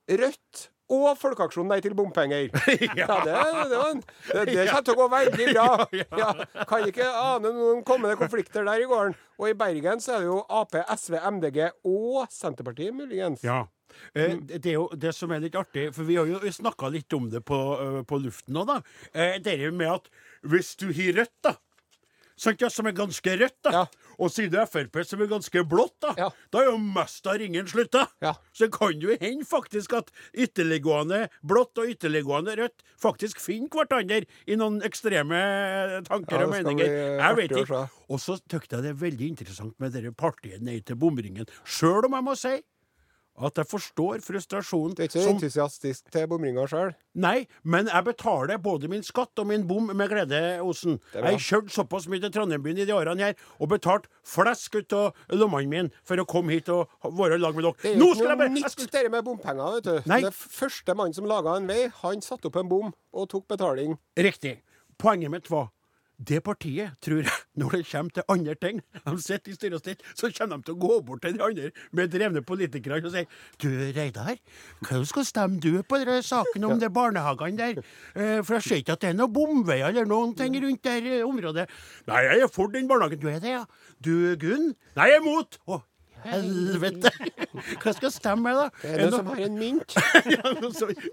Rødt 0.08 0.68
og 0.94 1.08
Folkeaksjonen 1.20 1.72
Nei 1.74 1.80
til 1.84 1.96
bompenger. 1.98 2.48
Ja, 3.00 3.20
det, 3.26 3.38
det, 3.72 3.80
en, 3.80 4.04
det, 4.32 4.44
det 4.54 4.68
kommer 4.70 4.86
til 4.88 4.94
å 4.94 5.00
gå 5.02 5.08
veldig 5.14 5.48
bra. 5.52 5.70
Ja, 6.22 6.30
kan 6.70 6.88
ikke 6.88 7.08
ane 7.08 7.52
noen 7.56 7.82
kommende 7.88 8.16
konflikter 8.20 8.68
der 8.68 8.84
i 8.84 8.88
gården. 8.90 9.18
Og 9.38 9.50
i 9.52 9.58
Bergen 9.58 10.04
så 10.04 10.18
er 10.18 10.24
det 10.24 10.32
jo 10.32 10.40
Ap, 10.48 10.78
SV, 10.96 11.18
MDG 11.38 11.60
og 11.88 12.24
Senterpartiet, 12.34 12.96
muligens. 12.96 13.44
Ja. 13.46 13.66
Eh, 14.14 14.38
det 14.48 14.64
er 14.66 14.78
jo 14.78 14.88
det 14.96 15.14
som 15.16 15.32
er 15.34 15.44
litt 15.44 15.58
artig, 15.60 15.90
for 15.96 16.08
vi 16.08 16.18
har 16.20 16.30
jo 16.30 16.40
snakka 16.54 16.90
litt 16.94 17.14
om 17.18 17.30
det 17.32 17.44
på, 17.48 17.60
eh, 17.84 18.02
på 18.08 18.20
luften 18.24 18.56
nå, 18.56 18.66
da. 18.68 18.80
Eh, 19.12 19.38
det 19.44 19.58
er 19.58 19.68
jo 19.70 19.76
med 19.76 19.92
at 20.00 20.12
hvis 20.48 20.76
du 20.80 20.90
har 20.92 21.24
Rødt, 21.24 21.36
da 21.44 21.58
Sant, 22.38 22.62
ja, 22.62 22.70
som 22.70 22.86
er 22.86 22.94
ganske 22.98 23.34
rødt, 23.40 23.58
da. 23.66 23.86
Og 24.18 24.32
siden 24.34 24.66
Frp 24.70 25.00
som 25.06 25.22
er 25.22 25.30
ganske 25.30 25.64
blått, 25.70 25.96
da. 26.06 26.14
Ja. 26.18 26.28
Da 26.54 26.62
er 26.62 26.70
jo 26.72 26.78
mest 26.82 27.26
av 27.30 27.40
ringen 27.42 27.68
slutta. 27.70 28.06
Ja. 28.24 28.36
Så 28.54 28.70
kan 28.74 28.98
jo 29.02 29.16
hende 29.22 29.46
faktisk 29.48 29.94
at 29.98 30.12
ytterliggående 30.34 31.28
blått 31.46 31.78
og 31.82 31.90
ytterliggående 31.94 32.56
rødt 32.62 32.86
faktisk 33.02 33.42
finner 33.42 33.70
hverandre 33.74 34.24
i 34.48 34.58
noen 34.60 34.80
ekstreme 34.86 35.42
tanker 36.08 36.42
Ja, 36.42 36.46
og 36.48 36.54
meninger. 36.54 36.96
Jeg 37.22 37.40
vet 37.42 37.58
ikke. 37.64 37.84
Og 38.08 38.22
så 38.24 38.38
tykte 38.50 38.78
jeg 38.78 38.88
det 38.88 38.94
er 38.94 39.02
veldig 39.02 39.30
interessant 39.34 39.78
med 39.82 39.94
dere 39.98 40.14
partiet 40.16 40.64
Nei 40.64 40.80
til 40.86 40.98
bomringen. 41.00 41.50
Sjøl 41.68 42.08
om 42.08 42.18
jeg 42.18 42.26
må 42.26 42.38
si 42.38 42.56
at 43.38 43.60
jeg 43.62 43.68
forstår 43.70 44.22
frustrasjonen 44.26 44.96
Du 44.98 45.02
er 45.04 45.10
ikke 45.10 45.22
så 45.22 45.30
entusiastisk 45.36 46.08
til 46.14 46.26
bomringa 46.32 46.64
sjøl? 46.70 46.94
Nei, 47.18 47.46
men 47.64 47.86
jeg 47.92 48.06
betaler 48.08 48.58
både 48.62 48.90
min 48.90 49.04
skatt 49.06 49.38
og 49.42 49.48
min 49.50 49.66
bom 49.70 49.92
med 49.94 50.10
glede, 50.10 50.40
Osen. 50.66 51.00
er. 51.14 51.22
Jeg 51.22 51.38
har 51.38 51.46
kjørt 51.48 51.72
såpass 51.76 52.08
mye 52.10 52.22
til 52.24 52.34
Trondheim-byen 52.34 52.82
i 52.82 52.88
de 52.90 52.96
årene 52.98 53.30
her, 53.30 53.36
og 53.62 53.70
betalt 53.76 54.08
flesk 54.26 54.76
ut 54.80 54.94
av 54.98 55.14
lommene 55.38 55.70
mine 55.70 55.92
for 56.04 56.18
å 56.18 56.26
komme 56.30 56.54
hit 56.58 56.70
og 56.74 56.90
være 57.04 57.38
i 57.38 57.44
lag 57.44 57.56
med 57.58 57.64
Det 57.68 57.74
dere. 57.84 57.94
er 57.94 58.00
Nå 58.02 58.10
jo 58.10 58.18
skal 58.18 58.34
ikke 58.34 58.38
noe 58.42 58.56
nytt 58.58 58.72
skal, 58.74 58.90
dette 58.92 59.14
med 59.14 59.26
bompenger, 59.30 59.74
vet 59.78 59.84
du. 59.90 60.10
Nei. 60.10 60.22
Det 60.26 60.34
første 60.34 60.96
mannen 60.98 61.14
som 61.18 61.26
laga 61.30 61.56
en 61.58 61.68
vei, 61.70 61.88
han 62.02 62.22
satte 62.26 62.50
opp 62.50 62.58
en 62.62 62.70
bom 62.70 62.94
og 63.14 63.30
tok 63.30 63.48
betaling. 63.48 63.98
Riktig. 64.18 64.58
Poenget 64.98 65.30
mitt 65.30 65.50
var 65.54 65.70
det 66.18 66.40
partiet, 66.44 66.96
tror 67.04 67.22
jeg, 67.22 67.34
når 67.60 67.76
det 67.78 67.82
kommer 67.92 68.14
til 68.16 68.24
andre 68.34 68.56
ting, 68.58 68.80
de 69.06 69.16
sitter 69.22 69.52
i 69.52 69.56
styre 69.58 69.78
og 69.78 69.82
stell, 69.84 70.00
så 70.18 70.32
kommer 70.34 70.58
de 70.58 70.66
til 70.68 70.74
å 70.78 70.82
gå 70.82 71.00
bort 71.06 71.22
til 71.22 71.36
de 71.38 71.44
andre 71.46 71.72
med 71.94 72.10
drevne 72.14 72.42
politikere 72.42 72.98
og 73.06 73.14
si 73.14 73.24
Du, 73.62 73.68
Reidar, 73.96 74.40
hva 74.88 75.02
skal 75.06 75.28
stemme 75.30 75.60
du 75.62 75.84
på 75.86 76.00
den 76.02 76.24
saken 76.26 76.66
om 76.66 76.82
de 76.82 76.90
barnehagene 76.94 77.58
der? 77.62 77.84
Eh, 78.16 78.40
For 78.42 78.58
jeg 78.58 78.66
ser 78.66 78.82
ikke 78.82 78.98
at 78.98 79.06
det 79.06 79.12
er 79.12 79.20
noen 79.20 79.34
bomveier 79.36 79.92
eller 79.92 80.10
noen 80.10 80.34
ting 80.38 80.58
rundt 80.64 80.84
der 80.88 81.06
eh, 81.06 81.26
området. 81.28 81.68
Nei, 82.10 82.24
jeg 82.26 82.48
er 82.48 82.52
for 82.54 82.74
den 82.74 82.90
barnehagen. 82.90 83.22
Du 83.22 83.30
er 83.30 83.40
det, 83.44 83.54
ja? 83.60 83.64
Du, 84.02 84.14
Gunn? 84.42 84.74
Nei, 84.98 85.12
jeg 85.12 85.22
er 85.22 85.26
imot! 85.26 85.62
Helvete! 86.28 87.12
Hva 87.82 87.94
skal 87.96 88.12
stemme 88.14 88.54
da? 88.58 88.68
Det 88.82 88.92
er 88.94 89.04
det 89.04 89.10
som 89.14 89.30
har 89.32 89.42
en 89.48 89.58
mynt. 89.58 89.96
ja, 90.36 90.54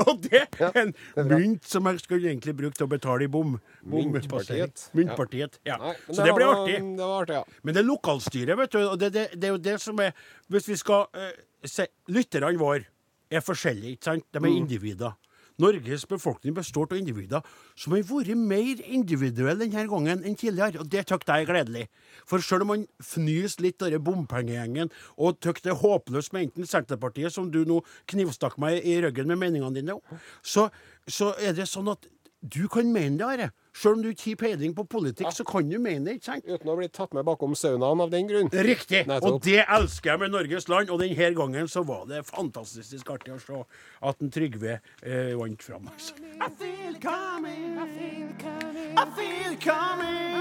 og 0.05 0.23
det 0.27 0.43
er 0.43 0.81
en 0.83 0.93
det 0.95 1.25
mynt 1.31 1.69
som 1.69 1.89
jeg 1.91 2.03
skulle 2.05 2.31
egentlig 2.33 2.57
brukt 2.59 2.79
til 2.81 2.89
å 2.89 2.91
betale 2.91 3.27
i 3.27 3.31
bom. 3.31 3.57
Myntpartiet. 3.91 4.89
Myntpartiet. 4.97 5.59
Ja. 5.69 5.79
Nei, 5.83 5.95
Så 6.09 6.21
det 6.21 6.35
blir 6.37 6.51
artig. 6.51 6.79
Det 6.83 7.05
var 7.05 7.17
artig, 7.23 7.39
ja. 7.41 7.61
Men 7.63 7.77
det 7.77 7.85
er 7.85 7.89
lokalstyret, 7.89 8.59
vet 8.61 8.77
du. 8.77 8.81
Og 8.85 8.97
det, 9.01 9.13
det, 9.15 9.27
det 9.35 9.51
er 9.51 9.55
jo 9.55 9.63
det 9.71 9.77
som 9.83 10.01
er 10.03 10.13
Hvis 10.53 10.69
vi 10.69 10.77
skal 10.81 11.07
uh, 11.17 11.31
se 11.65 11.89
Lytterne 12.13 12.59
våre 12.61 12.85
er 13.33 13.43
forskjellige, 13.45 13.97
ikke 13.97 14.11
sant? 14.11 14.27
De 14.35 14.43
er 14.43 14.53
individer. 14.53 15.15
Norges 15.63 16.07
befolkning 16.11 16.55
består 16.57 16.89
av 16.91 16.99
individer 16.99 17.45
som 17.79 17.95
har 17.95 18.03
vært 18.09 18.35
mer 18.39 18.81
individuelle 18.83 19.69
denne 19.69 19.87
gangen 19.91 20.25
enn 20.27 20.39
tidligere, 20.39 20.83
og 20.83 20.91
det 20.91 21.05
syns 21.07 21.29
jeg 21.29 21.45
er 21.45 21.51
gledelig. 21.51 21.85
For 22.27 22.43
selv 22.43 22.67
om 22.67 22.73
man 22.73 22.87
fnyser 23.03 23.63
litt 23.63 23.85
av 23.85 23.95
bompengegjengen 24.03 24.91
og 25.15 25.39
syns 25.45 25.63
det 25.63 25.75
er 25.75 25.83
håpløst 25.83 26.35
med 26.35 26.49
enten 26.49 26.71
Senterpartiet, 26.71 27.35
som 27.35 27.51
du 27.55 27.63
nå 27.69 27.81
knivstakk 28.11 28.59
meg 28.63 28.81
i 28.83 28.99
ryggen 29.05 29.31
med 29.31 29.43
meningene 29.45 29.79
dine, 29.79 29.99
så, 30.43 30.69
så 31.07 31.35
er 31.39 31.55
det 31.55 31.71
sånn 31.71 31.93
at 31.95 32.09
du 32.45 32.67
kan 32.69 32.91
mene 32.93 33.21
det, 33.21 33.29
Are. 33.29 33.53
Selv 33.75 33.99
om 33.99 34.03
du 34.05 34.09
ikke 34.13 34.31
har 34.31 34.37
peiling 34.39 34.75
på 34.77 34.85
politikk, 34.87 35.33
så 35.35 35.45
kan 35.47 35.67
du 35.69 35.79
mene 35.83 36.07
det, 36.07 36.19
ikke 36.21 36.29
sant? 36.29 36.47
Uten 36.47 36.71
å 36.71 36.77
bli 36.79 36.89
tatt 36.95 37.15
med 37.17 37.27
bakom 37.27 37.57
saunaen 37.59 38.05
av 38.05 38.13
den 38.13 38.29
grunn. 38.31 38.51
Riktig! 38.53 39.03
Nettopp. 39.11 39.33
Og 39.33 39.41
det 39.45 39.65
elsker 39.65 40.13
jeg 40.13 40.23
med 40.23 40.35
Norges 40.35 40.69
land. 40.71 40.93
Og 40.95 41.03
denne 41.03 41.31
gangen 41.35 41.71
så 41.71 41.83
var 41.87 42.05
det 42.11 42.23
fantastisk 42.29 43.11
artig 43.11 43.35
å 43.35 43.41
se 43.43 43.65
at 44.07 44.23
en 44.23 44.31
Trygve 44.35 44.79
eh, 45.03 45.35
vant 45.39 45.63
fram. 45.63 45.91
Altså. 45.91 46.15
I 46.39 46.49
feel 46.59 46.95
it 46.95 47.03
coming. 47.03 47.75
I 47.75 47.87
feel 47.99 48.31
it 48.31 48.39
coming. 48.39 48.95
I 48.95 49.05
feel 49.19 49.53
it 49.53 49.61
coming. 49.61 50.35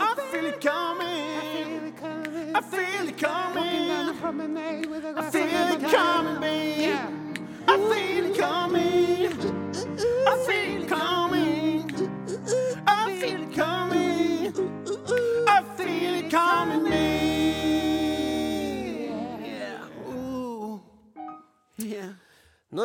I 0.00 0.20
feel 0.30 0.46
it 0.46 0.60
coming. 0.62 1.14
I 2.54 2.62
feel 2.62 3.08
it 3.08 3.18
coming. 3.18 3.74
I 5.16 5.30
feel 5.30 5.74
it 5.74 5.90
coming, 5.90 7.33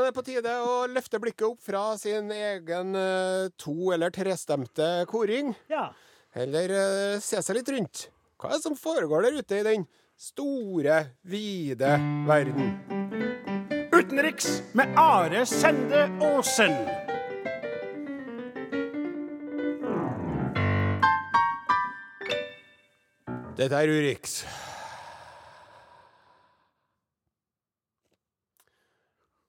det 0.10 0.16
på 0.18 0.24
tide 0.26 0.54
å 0.66 0.76
løfte 0.90 1.20
blikket 1.22 1.46
opp 1.52 1.62
fra 1.64 1.84
sin 2.02 2.32
egen 2.34 2.96
eh, 2.98 3.50
to- 3.62 3.92
eller 3.94 4.10
trestemte 4.16 4.88
koring. 5.10 5.54
Ja. 5.70 5.90
Eller 6.34 6.74
eh, 6.74 7.20
se 7.24 7.42
seg 7.46 7.60
litt 7.60 7.70
rundt. 7.76 8.08
Hva 8.40 8.50
er 8.52 8.58
det 8.58 8.66
som 8.66 8.78
foregår 8.80 9.28
der 9.28 9.40
ute 9.42 9.60
i 9.60 9.66
den 9.68 9.86
store, 10.20 11.02
vide 11.28 11.94
verden? 12.28 12.74
Utenriks 13.94 14.60
med 14.80 14.96
Are 15.00 15.46
Sende 15.50 16.06
Aasen. 16.24 16.74
Dette 23.60 23.76
er 23.76 23.92
Urix. 23.92 24.40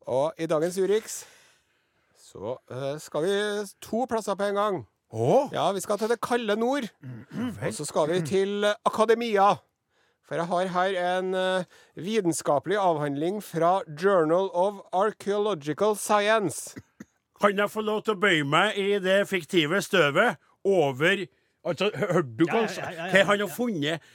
Og 0.07 0.33
i 0.39 0.47
dagens 0.47 0.79
Urix 0.79 1.25
så 2.31 2.57
eh, 2.71 2.97
skal 3.03 3.25
vi 3.27 3.35
to 3.83 4.05
plasser 4.09 4.37
på 4.39 4.47
en 4.51 4.55
gang. 4.55 4.77
Åh. 5.11 5.51
Ja, 5.53 5.73
vi 5.75 5.81
skal 5.83 5.99
til 5.99 6.09
det 6.13 6.21
kalde 6.23 6.57
nord. 6.57 6.87
Og 7.67 7.75
så 7.75 7.85
skal 7.85 8.13
vi 8.13 8.21
til 8.27 8.69
akademia. 8.87 9.57
For 10.29 10.39
jeg 10.39 10.47
har 10.47 10.69
her 10.71 11.17
en 11.19 11.35
eh, 11.35 11.65
vitenskapelig 11.99 12.79
avhandling 12.79 13.43
fra 13.43 13.81
Journal 14.03 14.47
of 14.55 14.79
Archaeological 14.93 15.97
Science. 15.97 16.79
Kan 17.41 17.59
jeg 17.59 17.71
få 17.71 17.81
lov 17.81 18.05
til 18.07 18.15
å 18.15 18.21
bøye 18.21 18.47
meg 18.47 18.79
i 18.79 18.99
det 19.03 19.25
fiktive 19.29 19.83
støvet 19.83 20.39
over 20.65 21.27
Altså, 21.61 21.91
hørte 21.93 22.39
du 22.39 22.47
hva 22.49 22.63
Ja, 22.63 22.69
ja, 22.73 22.91
ja, 22.91 23.07
ja, 23.07 23.09
hva 23.13 23.25
han 23.33 23.43
har 23.43 23.51
funnet? 23.53 24.07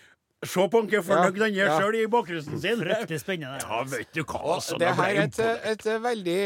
Se 0.49 0.65
på 0.71 0.81
han 0.81 0.89
hvor 0.91 1.03
fornøyd 1.08 1.41
han 1.43 1.60
er 1.65 1.71
sjøl 1.79 1.97
i 1.99 2.05
bakgrunnen 2.12 2.62
sin. 2.62 2.81
Fryktelig 2.86 3.19
spennende. 3.21 3.60
Ja, 3.63 3.81
vet 3.91 4.12
du 4.15 4.23
hva, 4.23 4.41
altså. 4.55 4.79
det 4.81 4.93
her 4.97 5.12
er 5.12 5.21
et, 5.25 5.39
et 5.73 5.86
veldig 6.05 6.39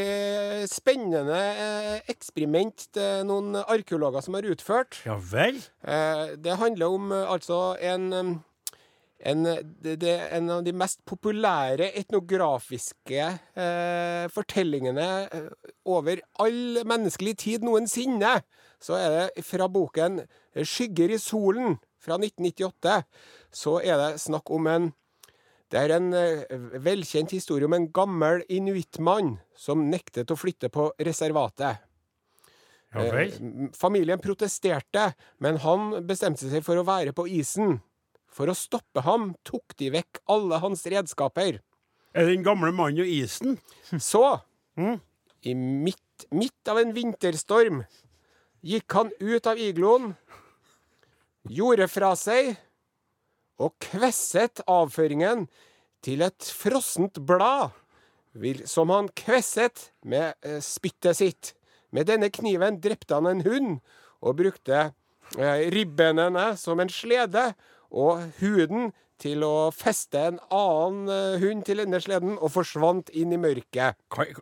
spennende 0.70 1.40
eh, 1.66 1.96
eksperiment 2.12 2.86
det 2.96 3.08
er 3.20 3.26
noen 3.28 3.58
arkeologer 3.62 4.24
som 4.24 4.38
har 4.38 4.48
utført. 4.50 5.00
Ja 5.08 5.18
vel? 5.32 5.60
Eh, 5.84 6.36
Det 6.40 6.56
handler 6.60 6.96
om 7.00 7.12
eh, 7.12 7.26
altså 7.38 7.64
en 7.80 8.40
en, 9.20 9.44
det, 9.44 9.98
det 10.00 10.12
er 10.14 10.30
en 10.38 10.46
av 10.48 10.62
de 10.64 10.72
mest 10.72 11.02
populære 11.08 11.90
etnografiske 12.00 13.20
eh, 13.20 14.24
fortellingene 14.32 15.08
eh, 15.28 15.50
over 15.84 16.22
all 16.40 16.80
menneskelig 16.88 17.34
tid 17.42 17.66
noensinne. 17.66 18.38
Så 18.80 18.96
er 18.96 19.10
det 19.36 19.44
fra 19.44 19.68
boken 19.68 20.22
'Skygger 20.56 21.12
i 21.12 21.20
solen' 21.20 21.76
fra 22.00 22.16
1998. 22.16 23.02
Så 23.52 23.78
er 23.82 23.96
det 23.98 24.20
snakk 24.22 24.50
om 24.50 24.66
en 24.70 24.92
Det 25.70 25.78
er 25.78 25.92
en 25.94 26.08
eh, 26.18 26.56
velkjent 26.82 27.30
historie 27.30 27.64
om 27.68 27.74
en 27.76 27.84
gammel 27.94 28.40
inuittmann 28.50 29.36
som 29.54 29.84
nektet 29.86 30.32
å 30.34 30.36
flytte 30.36 30.66
på 30.68 30.88
reservatet. 30.98 31.78
Ja? 32.90 33.04
Eh, 33.04 33.36
Familien 33.78 34.18
protesterte, 34.18 35.12
men 35.38 35.60
han 35.62 35.92
bestemte 36.08 36.50
seg 36.50 36.64
for 36.66 36.74
å 36.80 36.82
være 36.88 37.12
på 37.14 37.28
isen. 37.30 37.78
For 38.26 38.50
å 38.50 38.56
stoppe 38.58 39.04
ham 39.06 39.36
tok 39.46 39.76
de 39.78 39.92
vekk 39.94 40.18
alle 40.26 40.58
hans 40.58 40.82
redskaper. 40.90 41.60
Er 42.14 42.26
den 42.26 42.42
gamle 42.42 42.72
mannen 42.74 43.04
og 43.04 43.06
isen? 43.06 43.58
Så, 43.94 44.40
Mm. 44.76 44.98
i 45.46 45.54
midt, 45.54 46.26
midt 46.32 46.68
av 46.68 46.78
en 46.78 46.92
vinterstorm, 46.92 47.84
gikk 48.64 48.90
han 48.92 49.10
ut 49.20 49.46
av 49.46 49.56
igloen, 49.56 50.16
gjorde 51.48 51.86
fra 51.88 52.14
seg 52.18 52.56
og 53.60 53.76
kvesset 53.82 54.62
avføringen 54.70 55.46
til 56.04 56.24
et 56.24 56.50
frossent 56.56 57.20
blad, 57.28 57.74
som 58.64 58.92
han 58.94 59.10
kvesset 59.18 59.90
med 60.06 60.32
eh, 60.46 60.60
spyttet 60.64 61.18
sitt. 61.18 61.52
Med 61.92 62.08
denne 62.08 62.30
kniven 62.32 62.78
drepte 62.80 63.18
han 63.18 63.28
en 63.28 63.44
hund, 63.44 63.80
og 64.24 64.38
brukte 64.38 64.78
eh, 65.36 65.66
ribbenene 65.74 66.54
som 66.60 66.80
en 66.80 66.92
slede, 66.92 67.50
og 67.90 68.30
huden 68.38 68.92
til 69.20 69.44
å 69.46 69.70
feste 69.74 70.18
en 70.30 70.38
annen 70.50 71.08
eh, 71.12 71.38
hund 71.42 71.64
til 71.68 71.82
denne 71.82 72.00
sleden, 72.02 72.36
og 72.40 72.50
forsvant 72.54 73.10
inn 73.16 73.32
i 73.36 73.38
mørket. 73.40 73.98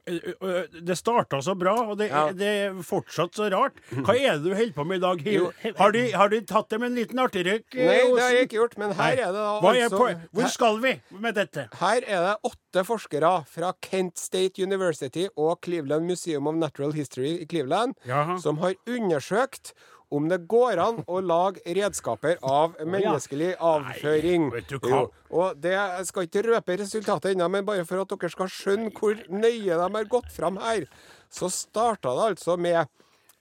Det 0.07 0.97
starta 0.99 1.41
så 1.43 1.55
bra, 1.59 1.75
og 1.91 1.99
det, 1.99 2.09
Ja. 2.11 2.25
det 2.33 2.49
er 2.69 2.79
fortsatt 2.87 3.35
så 3.37 3.49
rart. 3.53 3.79
Hva 3.91 4.15
er 4.17 4.39
det 4.39 4.45
du 4.45 4.55
holder 4.55 4.73
på 4.77 4.87
med 4.87 4.99
i 4.99 5.05
dag? 5.05 5.75
Har 5.79 5.93
de, 5.93 6.05
har 6.13 6.29
de 6.33 6.41
tatt 6.49 6.69
det 6.71 6.81
med 6.81 6.91
en 6.93 6.99
liten 7.01 7.19
artigrøyk? 7.23 7.67
eh, 7.75 7.87
Nei, 7.87 7.99
det 8.15 8.23
har 8.23 8.31
jeg 8.37 8.49
ikke 8.49 8.59
gjort, 8.61 8.79
men 8.79 8.93
her 8.93 9.03
Nei. 9.03 9.13
er 9.13 9.17
det 9.17 9.35
da 9.35 9.75
er 9.75 9.83
altså 9.89 10.31
Hvor 10.33 10.49
skal 10.55 10.81
vi 10.83 10.95
med 11.19 11.35
dette? 11.35 11.69
her 11.81 12.03
er 12.07 12.27
det 12.29 12.37
åtte 12.53 12.85
forskere 12.87 13.33
fra 13.49 13.73
Kent 13.83 14.19
State 14.19 14.63
University 14.63 15.27
og 15.37 15.59
Cleveland 15.65 16.07
Museum 16.07 16.47
of 16.47 16.55
Natural 16.55 16.93
History 16.93 17.39
i 17.43 17.47
Cleveland 17.47 17.95
Jaha. 18.07 18.39
som 18.41 18.59
har 18.59 18.75
undersøkt 18.87 19.73
om 20.11 20.29
det 20.29 20.39
går 20.49 20.81
an 20.81 21.03
å 21.07 21.19
lage 21.21 21.61
redskaper 21.77 22.39
av 22.43 22.77
menneskelig 22.81 23.55
avføring. 23.61 24.51
vet 24.55 24.69
du 24.71 24.79
hva? 24.79 24.89
Jo, 24.89 25.03
og 25.31 25.61
det, 25.61 25.73
Jeg 25.73 26.07
skal 26.07 26.29
ikke 26.29 26.45
røpe 26.47 26.79
resultatet 26.81 27.35
ennå, 27.35 27.49
men 27.53 27.67
bare 27.67 27.85
for 27.85 28.01
at 28.01 28.09
dere 28.09 28.31
skal 28.33 28.49
skjønne 28.49 28.93
hvor 28.97 29.21
nøye 29.29 29.69
de 29.69 29.91
har 29.99 30.09
gått 30.09 30.31
fram 30.33 30.57
her, 30.63 30.87
så 31.31 31.51
starta 31.53 32.15
det 32.17 32.31
altså 32.33 32.57
med 32.57 32.87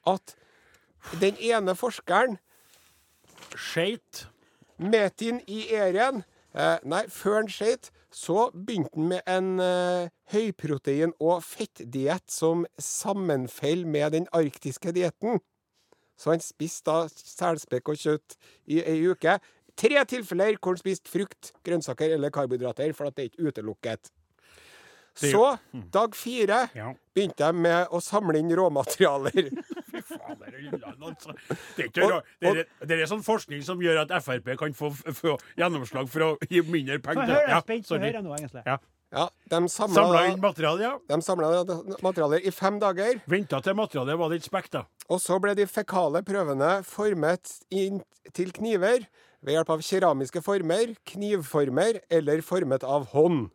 at 0.08 0.36
den 1.22 1.38
ene 1.40 1.76
forskeren 1.76 2.38
Skeit. 3.56 4.28
Metin 4.78 5.40
i 5.48 5.74
Erien. 5.74 6.24
eh, 6.54 6.78
Nei, 6.84 7.06
før 7.08 7.36
han 7.42 7.48
skjøt, 7.48 7.90
så 8.12 8.50
begynte 8.52 8.96
han 8.96 9.08
med 9.08 9.22
en 9.26 9.60
eh, 9.60 10.10
høyprotein- 10.34 11.14
og 11.20 11.44
fettdiett 11.44 12.30
som 12.30 12.66
sammenfaller 12.80 13.86
med 13.86 14.12
den 14.12 14.28
arktiske 14.34 14.92
dietten. 14.94 15.40
Så 16.18 16.32
han 16.34 16.42
spiste 16.42 16.90
da 16.90 17.06
selspekk 17.14 17.90
og 17.94 18.00
kjøtt 18.02 18.38
i 18.74 18.82
ei 18.82 19.00
uke. 19.12 19.38
Tre 19.78 20.04
tilfeller 20.10 20.56
hvor 20.58 20.74
han 20.74 20.82
spiste 20.82 21.12
frukt, 21.14 21.52
grønnsaker 21.64 22.16
eller 22.16 22.32
karbohydrater, 22.34 22.94
for 22.98 23.06
at 23.12 23.16
det 23.20 23.28
er 23.28 23.30
ikke 23.32 23.52
utelukket. 23.52 24.10
Så, 25.18 25.58
dag 25.94 26.14
fire, 26.14 26.68
Ja. 26.78 26.92
begynte 27.16 27.42
jeg 27.48 27.56
med 27.58 27.88
å 27.90 27.98
samle 28.06 28.38
inn 28.38 28.52
råmaterialer. 28.54 29.48
Fy 29.92 30.02
faen, 30.06 30.38
det 30.44 30.52
er 30.54 30.92
altså. 31.02 31.34
Det 31.78 31.88
er, 31.98 32.12
ra- 32.12 32.20
det, 32.42 32.52
er, 32.52 32.68
det 32.86 33.00
er 33.02 33.10
sånn 33.10 33.24
forskning 33.26 33.64
som 33.66 33.82
gjør 33.82 34.04
at 34.04 34.14
Frp 34.22 34.52
kan 34.60 34.76
få, 34.78 34.92
få 34.94 35.34
gjennomslag 35.58 36.10
for 36.14 36.26
å 36.26 36.30
gi 36.52 36.62
mindre 36.70 37.00
Få 37.00 37.08
penger. 37.10 37.32
høre, 37.34 37.40
jeg 37.42 37.50
Ja, 37.50 37.58
er 37.58 37.66
spent. 37.66 37.90
Få 37.90 37.98
høre 38.04 38.22
nå, 38.22 38.36
egentlig. 38.38 38.62
Ja. 38.70 38.78
Ja, 39.16 39.30
de 39.48 39.60
Samla 39.72 40.26
inn 40.28 40.42
materiale, 40.44 40.84
ja. 40.84 40.96
de 41.08 41.22
samla 41.24 41.64
materialer 42.04 42.44
i 42.44 42.52
fem 42.52 42.80
dager. 42.82 43.22
Venta 43.32 43.62
til 43.64 43.78
materialet 43.78 44.20
var 44.20 44.34
litt 44.34 44.48
spekk, 44.48 44.68
da. 44.74 44.84
Og 45.08 45.22
så 45.24 45.38
ble 45.40 45.54
de 45.56 45.68
fekale 45.70 46.20
prøvene 46.28 46.82
formet 46.84 47.54
inn 47.72 48.02
til 48.36 48.52
kniver 48.52 49.06
ved 49.40 49.56
hjelp 49.56 49.72
av 49.72 49.84
keramiske 49.86 50.42
former, 50.44 50.92
knivformer 51.08 52.02
eller 52.12 52.44
formet 52.44 52.84
av 52.84 53.08
hånd. 53.14 53.48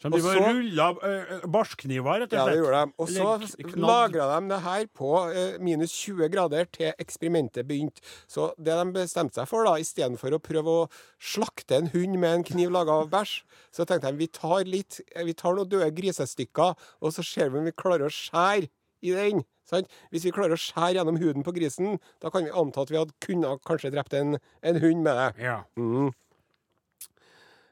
Som 0.00 0.14
de 0.14 0.20
så- 0.24 0.32
rulla 0.32 0.86
uh, 0.96 1.42
barskniver, 1.44 2.22
rett 2.22 2.32
og 2.32 2.32
slett? 2.32 2.40
Ja, 2.40 2.46
det 2.48 2.60
gjorde 2.62 2.78
de. 2.80 2.92
Og 2.96 3.08
så 3.12 3.76
lagra 3.76 4.28
de 4.32 4.48
det 4.48 4.60
her 4.64 4.86
på 4.96 5.10
eh, 5.28 5.58
minus 5.60 5.92
20 5.92 6.30
grader 6.32 6.64
til 6.72 6.94
eksperimentet 6.96 7.68
begynte. 7.68 8.00
Så 8.26 8.54
det 8.56 8.72
de 8.78 8.86
bestemte 8.96 9.36
seg 9.36 9.48
for, 9.50 9.68
da, 9.68 9.76
istedenfor 9.76 10.32
å 10.32 10.40
prøve 10.40 10.76
å 10.84 10.88
slakte 11.20 11.76
en 11.76 11.90
hund 11.92 12.16
med 12.16 12.38
en 12.38 12.46
kniv 12.48 12.72
laga 12.72 12.96
av 13.02 13.10
bæsj, 13.12 13.42
så 13.76 13.84
tenkte 13.84 14.08
de 14.08 14.22
vi 14.22 14.30
tar 14.32 14.64
litt 14.64 15.02
Vi 15.20 15.34
tar 15.36 15.54
noen 15.54 15.68
døde 15.68 15.90
grisestykker, 15.92 16.72
og 17.04 17.12
så 17.12 17.24
ser 17.26 17.52
vi 17.52 17.60
om 17.60 17.68
vi 17.68 17.76
klarer 17.76 18.08
å 18.08 18.14
skjære 18.14 18.70
i 19.04 19.12
den. 19.16 19.44
Sant? 19.68 19.92
Hvis 20.10 20.24
vi 20.26 20.32
klarer 20.34 20.56
å 20.56 20.60
skjære 20.60 20.96
gjennom 20.98 21.20
huden 21.20 21.44
på 21.46 21.54
grisen, 21.54 22.00
da 22.22 22.32
kan 22.32 22.46
vi 22.46 22.56
anta 22.56 22.82
at 22.82 22.90
vi 22.90 22.98
hadde 22.98 23.14
kunnet 23.22 23.62
kanskje 23.68 23.92
drept 23.94 24.16
en, 24.16 24.40
en 24.64 24.80
hund 24.82 25.04
med 25.04 25.20
det. 25.20 25.28
Ja. 25.44 25.60
Mm. 25.76 26.10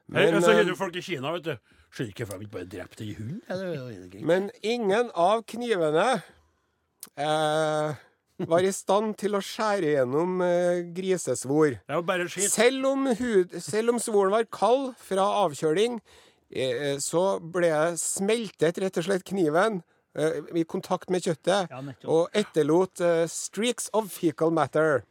Men, 0.09 0.33
Men, 0.33 0.41
så 0.41 0.55
eh, 0.55 0.63
du 0.65 0.73
folk 0.77 0.95
i 0.97 1.03
Kina, 1.05 1.33
vet 1.35 1.49
du. 1.51 1.75
Skjønner 1.89 2.13
ikke 2.13 2.25
hvorfor 2.25 2.39
de 2.39 2.45
ikke 2.45 2.55
bare 2.57 2.69
drepte 2.69 3.05
ei 3.05 3.15
hund. 3.17 3.39
Ja, 3.49 3.57
det. 3.57 4.21
Men 4.25 4.51
ingen 4.61 5.09
av 5.17 5.41
knivene 5.49 6.07
eh, 7.17 7.99
var 8.47 8.65
i 8.65 8.71
stand 8.75 9.15
til 9.19 9.35
å 9.35 9.41
skjære 9.43 9.95
gjennom 9.95 10.39
eh, 10.45 10.81
grisesvor. 10.95 11.79
Det. 11.89 12.29
Selv 12.45 12.91
om, 12.91 13.09
hud, 13.19 13.55
selv 13.63 13.95
om 13.95 14.01
svoren 14.01 14.35
var 14.35 14.47
kald 14.53 14.91
fra 15.01 15.25
avkjøling, 15.43 15.99
eh, 16.53 16.97
så 17.03 17.23
ble 17.41 17.71
smeltet 17.99 18.79
rett 18.83 19.01
og 19.01 19.09
slett 19.09 19.25
kniven 19.27 19.81
eh, 20.13 20.41
i 20.55 20.65
kontakt 20.69 21.09
med 21.09 21.25
kjøttet 21.25 21.73
Ja, 21.73 21.81
og 22.05 22.29
etterlot 22.37 23.01
eh, 23.03 23.25
streaks 23.31 23.89
of 23.97 24.11
fecal 24.13 24.53
matter. 24.55 25.01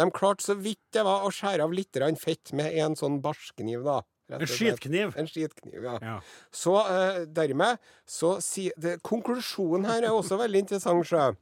De 0.00 0.08
klarte 0.14 0.46
så 0.46 0.56
vidt 0.56 0.80
det 0.96 1.04
var 1.04 1.26
å 1.26 1.34
skjære 1.34 1.66
av 1.66 1.74
litt 1.76 1.98
fett 2.22 2.54
med 2.56 2.72
en 2.80 2.96
sånn 2.96 3.20
barskniv, 3.20 3.84
da. 3.84 4.00
En 4.38 4.46
skitkniv. 4.46 5.14
En 5.18 5.28
skitkniv, 5.28 5.82
ja. 5.82 5.96
Ja. 6.02 6.16
Så 6.54 6.76
eh, 6.84 7.20
dermed 7.26 7.80
så 8.08 8.36
si, 8.44 8.68
det, 8.80 8.98
Konklusjonen 9.06 9.88
her 9.90 10.06
er 10.06 10.14
også 10.14 10.38
veldig 10.40 10.64
interessant, 10.66 11.06
sjø. 11.08 11.32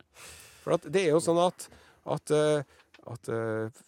For 0.65 0.79
at 0.79 0.89
det 0.93 1.07
er 1.07 1.15
jo 1.15 1.23
sånn 1.25 1.41
at, 1.43 1.69
at, 2.17 2.33
eh, 2.35 2.63
at 3.13 3.33
eh, 3.33 3.83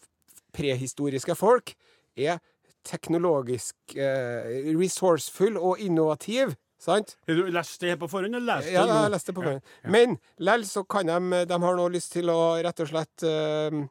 prehistoriske 0.57 1.37
folk 1.39 1.75
er 2.19 2.41
teknologisk 2.87 3.97
eh, 3.97 4.73
resourcefull 4.77 5.59
og 5.61 5.81
innovativ. 5.85 6.55
Sant? 6.81 7.17
Har 7.29 7.37
du 7.37 7.51
lest 7.53 7.83
det 7.83 7.93
her 7.93 7.99
på 8.01 8.09
forhånd, 8.09 8.39
eller 8.39 8.55
lest 8.55 8.71
Ja, 8.73 8.87
jeg 8.89 8.97
har 8.97 9.11
lest 9.13 9.29
det 9.29 9.35
på 9.37 9.45
forhånd. 9.45 9.75
Men 9.93 10.17
lell 10.41 10.65
så 10.65 10.81
kan 10.89 11.11
de 11.11 11.43
De 11.45 11.59
har 11.61 11.77
nå 11.77 11.89
lyst 11.93 12.15
til 12.17 12.33
å 12.33 12.39
rett 12.65 12.81
og 12.81 12.89
slett 12.89 13.25
eh, 13.29 13.83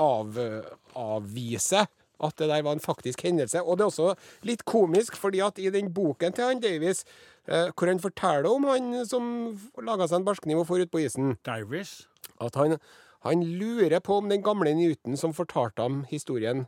av, 0.00 0.38
avvise 0.96 1.84
at 2.22 2.38
det 2.38 2.48
der 2.48 2.62
var 2.62 2.76
en 2.76 2.80
faktisk 2.80 3.22
hendelse. 3.22 3.62
Og 3.62 3.78
det 3.78 3.84
er 3.84 3.92
også 3.92 4.14
litt 4.46 4.64
komisk, 4.64 5.16
fordi 5.16 5.40
at 5.44 5.58
i 5.58 5.70
den 5.70 5.92
boken 5.94 6.32
til 6.32 6.44
han 6.44 6.62
Davies, 6.62 7.04
eh, 7.48 7.70
hvor 7.74 7.90
han 7.90 8.02
forteller 8.02 8.50
om 8.50 8.68
han 8.70 9.06
som 9.06 9.30
laga 9.82 10.08
seg 10.08 10.22
en 10.22 10.28
barskniv 10.28 10.62
og 10.62 10.68
for 10.70 10.82
ut 10.82 10.92
på 10.92 11.04
isen, 11.04 11.36
Davies? 11.46 12.04
at 12.40 12.54
han, 12.58 12.78
han 13.24 13.42
lurer 13.58 14.00
på 14.00 14.18
om 14.20 14.30
den 14.30 14.42
gamle 14.42 14.74
Newton 14.74 15.16
som 15.16 15.34
fortalte 15.36 15.82
ham 15.82 16.02
historien, 16.10 16.66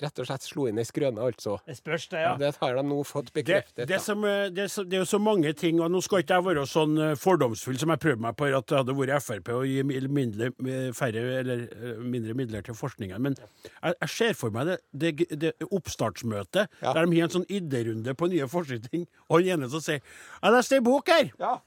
rett 0.00 0.18
og 0.18 0.26
slett 0.26 0.42
slo 0.42 0.66
inn 0.70 0.78
ei 0.80 0.84
skrøne, 0.88 1.20
altså. 1.20 1.58
Det 1.66 1.76
spørs, 1.76 2.08
det, 2.08 2.20
ja. 2.24 2.32
Det 2.40 2.52
har 2.60 2.74
de 2.78 2.82
nå 2.88 3.02
fått 3.04 3.32
bekreftet. 3.32 3.76
det, 3.76 3.86
det, 3.92 4.00
som, 4.02 4.24
eh, 4.24 4.48
det, 4.50 4.66
det 4.88 4.96
er 4.96 5.02
jo 5.02 5.08
så 5.10 5.18
mange 5.22 5.52
ting, 5.52 5.80
og 5.84 5.90
nå 5.92 6.00
skal 6.02 6.22
ikke 6.24 6.38
jeg 6.38 6.46
være 6.48 6.64
sånn 6.66 6.96
eh, 6.98 7.14
fordomsfull 7.20 7.78
som 7.78 7.92
jeg 7.92 8.02
prøvde 8.02 8.22
meg 8.24 8.36
på 8.38 8.48
at 8.56 8.66
det 8.68 8.78
hadde 8.80 8.96
vært 8.96 9.22
Frp 9.22 9.52
å 9.52 9.62
gi 9.68 9.82
mindre, 9.84 10.50
eh, 10.66 10.88
færre 10.96 11.22
eller 11.42 11.66
eh, 11.68 12.00
mindre 12.00 12.34
midler 12.38 12.64
til 12.66 12.74
forskninga, 12.78 13.18
men 13.22 13.36
jeg, 13.38 13.94
jeg 14.00 14.08
ser 14.16 14.34
for 14.38 14.50
meg 14.54 14.72
det, 14.92 15.12
det, 15.30 15.52
oppstartsmøtet 15.70 16.68
Ja. 16.82 16.92
der 16.94 17.06
de 17.06 17.20
har 17.20 17.28
en 17.28 17.36
sånn 17.36 17.46
idérunde 17.52 18.14
på 18.18 18.28
nye 18.32 18.48
forskningsting, 18.50 19.06
og 19.28 19.40
han 19.40 19.60
ene 19.60 19.68
som 19.70 19.80
sier 19.80 20.00
'Jeg 20.42 20.52
leste 20.52 20.74
ei 20.76 20.80
bok 20.80 21.08
her 21.08 21.30
Ja. 21.38 21.58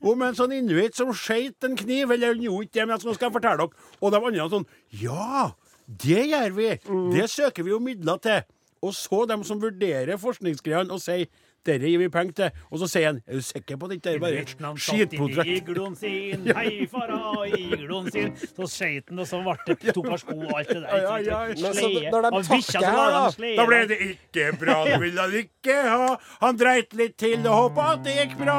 om 0.00 0.22
en 0.22 0.34
sånn 0.34 0.52
inuitt 0.52 0.94
som 0.94 1.12
skjøt 1.12 1.64
en 1.64 1.76
kniv', 1.76 2.12
eller 2.12 2.34
han 2.34 2.42
gjorde 2.42 2.64
ikke 2.66 2.72
det, 2.80 2.86
men 2.88 2.98
jeg 2.98 3.14
skal 3.14 3.30
fortelle 3.30 3.56
dere. 3.56 3.70
Og 4.00 4.12
de 4.12 4.16
andre 4.18 4.48
sånn 4.50 4.66
'Ja, 4.92 5.54
det 5.86 6.26
gjør 6.30 6.54
vi! 6.56 6.68
Det 7.14 7.30
søker 7.30 7.62
vi 7.62 7.70
jo 7.70 7.78
midler 7.78 8.16
til'. 8.16 8.44
Og 8.84 8.92
så 8.94 9.24
dem 9.28 9.44
som 9.44 9.60
vurderer 9.62 10.16
forskningsgreiene 10.20 10.92
og 10.92 11.00
sier 11.00 11.26
'Dette 11.64 11.88
gir 11.88 11.98
vi 11.98 12.08
penger 12.12 12.32
til'. 12.32 12.50
Og 12.70 12.78
så 12.78 12.86
sier 12.88 13.06
han 13.06 13.22
'Er 13.26 13.32
du 13.34 13.40
sikker 13.40 13.76
på 13.76 13.86
at 13.86 13.90
det 13.90 13.96
ikke 13.96 14.14
er 14.14 14.18
bare 14.18 14.36
inn 14.36 15.56
igloen 15.56 15.96
sin, 15.96 16.46
hei 16.56 16.86
fara 16.92 17.46
i 17.48 17.62
igloen 17.72 18.10
sin. 18.12 18.36
Så 18.36 18.68
skøyt 18.68 19.08
han, 19.08 19.18
og 19.18 19.26
så 19.26 19.40
ble 19.40 19.76
det 19.80 19.94
tok 19.94 20.08
av 20.12 20.18
sko 20.18 20.36
og 20.36 20.52
alt 20.58 20.68
det 20.68 20.82
der. 20.82 20.96
Ja, 20.96 21.16
ja, 21.16 21.40
ja. 21.48 21.54
Men 21.62 21.74
Sleie. 21.74 22.10
når 22.10 22.22
de 22.28 22.42
takker 22.48 22.84
her, 22.84 23.10
da. 23.16 23.54
Da 23.56 23.66
ble 23.66 23.80
det 23.88 23.98
ikke 24.10 24.58
bra. 24.60 24.84
Det 24.84 25.00
ville 25.00 25.20
han 25.20 25.32
ikke 25.40 25.76
ha. 25.88 26.16
Han 26.40 26.56
dreit 26.56 26.94
litt 26.94 27.16
til 27.16 27.46
og 27.46 27.54
håpa 27.62 27.92
at 27.94 28.04
det 28.04 28.18
gikk 28.20 28.36
bra. 28.44 28.58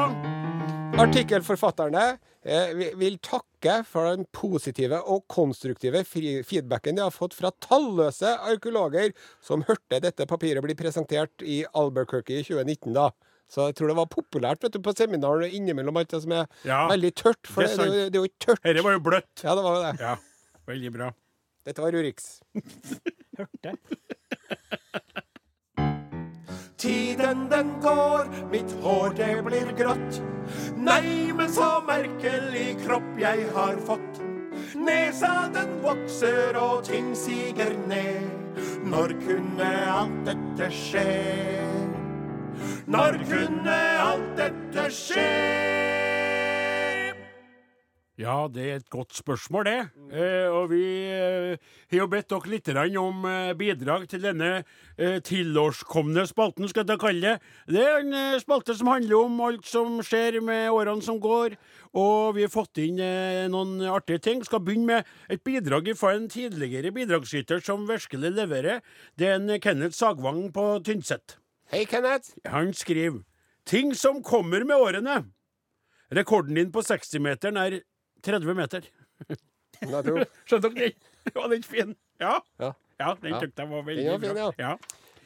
Artikkelforfatterne 1.06 2.18
eh, 2.46 2.72
vi- 2.78 2.92
vil 3.02 3.18
takke 3.18 3.80
for 3.84 4.06
den 4.14 4.24
positive 4.32 5.02
og 5.04 5.24
konstruktive 5.28 6.04
feedbacken 6.06 6.96
de 6.96 7.02
har 7.02 7.10
fått 7.14 7.34
fra 7.34 7.50
talløse 7.60 8.30
arkeologer 8.46 9.12
som 9.42 9.64
hørte 9.66 10.00
dette 10.00 10.26
papiret 10.30 10.62
bli 10.64 10.74
presentert 10.78 11.42
i 11.42 11.64
Albuquerque 11.74 12.38
i 12.40 12.44
2019. 12.46 12.92
da. 12.94 13.10
Så 13.50 13.66
jeg 13.68 13.76
tror 13.78 13.88
det 13.92 13.96
var 13.96 14.06
populært 14.10 14.62
vet 14.64 14.72
du, 14.74 14.80
på 14.82 14.94
seminar 14.96 15.44
innimellom 15.46 15.96
alt 16.00 16.08
det 16.10 16.22
som 16.22 16.32
er 16.32 16.46
Ja, 16.64 16.88
veldig 16.90 17.12
tørt. 17.14 17.46
For 17.46 17.62
det 17.62 17.76
det, 17.76 17.78
er 17.78 17.84
det, 17.84 17.92
er 17.92 18.04
jo- 18.04 18.10
det 18.10 18.18
jo 18.22 18.24
ikke 18.30 18.44
tørt. 18.46 18.62
Dette 18.64 18.82
var 18.82 18.92
jo 18.96 19.00
bløtt. 19.00 19.44
Ja, 19.44 19.54
det 19.54 19.62
var 19.66 19.76
jo 19.76 19.82
det. 19.84 20.00
Ja, 20.00 20.16
veldig 20.66 20.92
bra. 20.96 21.10
Dette 21.66 21.82
var 21.82 21.92
Urix. 21.98 22.40
Hørte. 23.38 23.76
Tiden 26.76 27.48
den 27.50 27.70
går, 27.82 28.26
mitt 28.52 28.72
hår 28.82 29.14
det 29.16 29.42
blir 29.46 29.70
grått. 29.78 30.18
Nei, 30.76 31.32
men 31.32 31.48
så 31.48 31.80
merkelig 31.88 32.76
kropp 32.84 33.16
jeg 33.20 33.46
har 33.54 33.80
fått. 33.86 34.20
Nesa 34.76 35.48
den 35.54 35.72
vokser 35.80 36.58
og 36.60 36.84
ting 36.84 37.14
siger 37.16 37.72
ned. 37.88 38.60
Når 38.84 39.16
kunne 39.24 39.70
alt 39.94 40.20
dette 40.28 40.68
skje? 40.72 41.08
Når 42.86 43.18
kunne 43.24 43.80
alt 44.10 44.36
dette 44.36 44.90
skje? 44.92 45.75
Ja, 48.16 48.46
det 48.48 48.62
er 48.64 48.78
et 48.78 48.88
godt 48.88 49.12
spørsmål, 49.12 49.66
det. 49.68 49.80
Eh, 50.16 50.48
og 50.48 50.70
vi 50.70 50.80
eh, 51.12 51.58
har 51.92 51.98
jo 51.98 52.06
bedt 52.08 52.30
dere 52.32 52.48
litt 52.48 52.68
om 52.96 53.26
eh, 53.28 53.52
bidrag 53.52 54.06
til 54.08 54.22
denne 54.24 54.62
eh, 54.96 55.18
tilårskomne 55.20 56.24
spalten, 56.24 56.64
skal 56.70 56.88
jeg 56.88 57.02
kalle 57.02 57.34
det. 57.34 57.50
Det 57.68 57.82
er 57.84 57.98
en 58.00 58.14
eh, 58.16 58.38
spalte 58.40 58.72
som 58.78 58.88
handler 58.88 59.18
om 59.18 59.42
alt 59.44 59.68
som 59.68 59.98
skjer 60.00 60.38
med 60.40 60.70
årene 60.72 61.04
som 61.04 61.20
går. 61.20 61.58
Og 61.92 62.38
vi 62.38 62.46
har 62.46 62.52
fått 62.54 62.80
inn 62.80 63.02
eh, 63.04 63.44
noen 63.52 63.84
artige 63.84 64.22
ting. 64.24 64.40
Skal 64.48 64.62
begynne 64.64 64.88
med 64.94 65.10
et 65.28 65.44
bidrag 65.44 65.90
fra 66.00 66.14
en 66.16 66.24
tidligere 66.32 66.94
bidragsyter 66.96 67.60
som 67.60 67.84
virkelig 67.88 68.30
leverer. 68.32 68.80
Det 69.20 69.28
er 69.28 69.36
en 69.36 69.60
Kenneth 69.60 69.98
Sagvang 69.98 70.46
på 70.56 70.64
Tynset. 70.88 71.36
Hei, 71.68 71.84
Kenneth. 71.84 72.32
Han 72.48 72.72
skriver 72.72 73.26
Ting 73.66 73.92
som 73.98 74.22
kommer 74.24 74.64
med 74.64 74.78
årene. 74.78 75.18
Rekorden 76.14 76.56
din 76.56 76.72
på 76.72 76.80
60-meteren 76.86 77.60
er 77.60 77.78
30 78.26 78.58
meter. 78.58 78.88
Skjønte 79.80 80.68
dere 80.68 80.88
den? 80.88 81.00
Var 81.36 81.48
den 81.52 81.64
fin? 81.66 81.96
Ja. 82.22 82.38
Ja. 82.62 82.72
Ja, 82.96 83.10
den 83.20 83.34
tykte 83.40 83.64
jeg 83.64 83.70
var 83.70 83.82
veldig 83.84 84.04
Den 84.06 84.22
fin, 84.22 84.38
bra. 84.38 84.76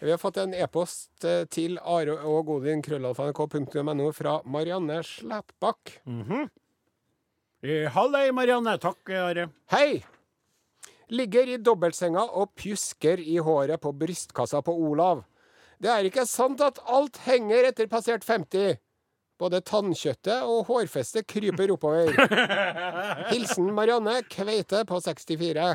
Vi 0.01 0.11
har 0.11 0.19
fått 0.19 0.39
en 0.41 0.55
e-post 0.57 1.27
eh, 1.29 1.45
til 1.53 1.77
are 1.79 2.17
og 2.25 2.47
godin 2.49 2.81
krøllalfa.nrk.no 2.83 4.07
fra 4.17 4.41
Marianne 4.45 5.03
Slætbakk. 5.05 6.01
-hmm. 6.07 6.49
Hallei, 7.93 8.31
Marianne. 8.33 8.79
Takk, 8.79 9.11
Are. 9.11 9.49
Hei! 9.71 10.03
Ligger 11.11 11.49
i 11.49 11.57
dobbeltsenga 11.57 12.23
og 12.33 12.55
pjusker 12.57 13.21
i 13.21 13.37
håret 13.37 13.81
på 13.81 13.93
brystkassa 13.93 14.63
på 14.63 14.73
Olav. 14.73 15.25
Det 15.79 15.91
er 15.91 16.09
ikke 16.09 16.25
sant 16.27 16.61
at 16.61 16.79
alt 16.89 17.19
henger 17.27 17.69
etter 17.69 17.87
passert 17.87 18.25
50. 18.25 18.79
Både 19.41 19.63
tannkjøttet 19.65 20.43
og 20.45 20.67
hårfestet 20.69 21.25
kryper 21.31 21.73
oppover. 21.73 22.13
Hilsen 23.33 23.71
Marianne 23.77 24.19
Kveite 24.29 24.83
på 24.89 25.01
64. 25.01 25.69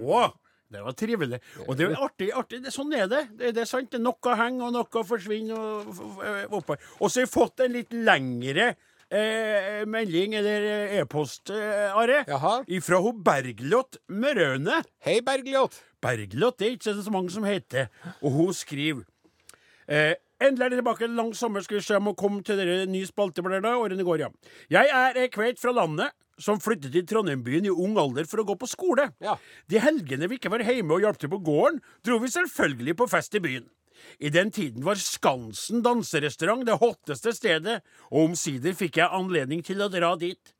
Å, 0.00 0.22
Det 0.70 0.84
var 0.86 0.94
trivelig. 0.96 1.40
Og 1.66 1.74
det 1.76 1.84
er 1.84 1.92
jo 1.92 2.04
artig. 2.06 2.30
artig. 2.32 2.62
Sånn 2.72 2.94
er 2.96 3.10
det. 3.10 3.24
det. 3.36 3.50
Det 3.56 3.64
er 3.64 3.68
sant. 3.68 3.90
Det 3.92 4.00
Noe 4.00 4.36
henger, 4.38 4.70
og 4.70 4.76
noe 4.78 5.04
forsvinner 5.04 5.58
og, 5.58 5.90
og, 5.90 6.22
og, 6.22 6.54
oppover. 6.62 6.86
Og 7.00 7.10
så 7.10 7.20
har 7.20 7.26
jeg 7.26 7.34
fått 7.34 7.64
en 7.66 7.76
litt 7.76 7.92
lengre 7.92 8.70
eh, 9.10 9.82
melding, 9.90 10.38
eller 10.40 10.66
eh, 10.70 10.96
e-post, 11.02 11.50
eh, 11.50 11.98
Are. 11.98 12.22
Ifra 12.70 13.02
hun 13.02 13.20
Bergljot 13.26 14.00
Mørøne. 14.08 14.80
Hei, 15.04 15.20
Bergljot. 15.26 15.76
Bergljot, 16.00 16.58
det 16.58 16.68
er 16.68 16.76
ikke 16.78 16.96
så 17.02 17.12
mange 17.12 17.34
som 17.34 17.44
heter. 17.44 17.90
Og 18.22 18.38
hun 18.38 18.54
skriver 18.56 19.04
eh, 19.90 20.14
Endelig 20.40 20.64
er 20.64 20.72
det 20.72 20.80
tilbake 20.80 21.04
en 21.04 21.18
lang 21.18 21.34
sommer. 21.36 21.60
Skal 21.64 21.78
vi 21.78 21.84
se 21.84 21.98
om 21.98 22.10
å 22.12 22.16
komme 22.16 22.40
til 22.46 22.56
dere 22.56 22.86
ny 22.88 23.02
spalteblader 23.08 23.64
da. 23.66 23.76
Årene 23.76 24.06
går, 24.06 24.24
ja. 24.24 24.30
Jeg 24.72 24.92
er 24.96 25.18
ei 25.20 25.28
kveit 25.32 25.60
fra 25.60 25.74
landet 25.76 26.14
som 26.40 26.60
flyttet 26.62 26.94
til 26.94 27.04
Trondheimbyen 27.04 27.66
i 27.68 27.72
ung 27.72 27.98
alder 28.00 28.24
for 28.28 28.40
å 28.40 28.46
gå 28.48 28.56
på 28.62 28.68
skole. 28.70 29.10
Ja. 29.20 29.36
De 29.68 29.82
helgene 29.84 30.30
vi 30.30 30.38
ikke 30.40 30.52
var 30.52 30.64
hjemme 30.64 30.96
og 30.96 31.04
hjalp 31.04 31.20
til 31.20 31.32
på 31.32 31.42
gården, 31.44 31.82
dro 32.06 32.16
vi 32.22 32.32
selvfølgelig 32.32 32.96
på 32.96 33.08
fest 33.12 33.36
i 33.36 33.42
byen. 33.44 33.68
I 34.16 34.30
den 34.32 34.48
tiden 34.48 34.84
var 34.86 34.96
Skansen 34.96 35.82
danserestaurant 35.84 36.64
det 36.64 36.78
hotteste 36.80 37.34
stedet, 37.36 37.82
og 38.08 38.30
omsider 38.30 38.72
fikk 38.78 38.96
jeg 39.02 39.12
anledning 39.12 39.60
til 39.66 39.84
å 39.84 39.90
dra 39.92 40.14
dit. 40.16 40.54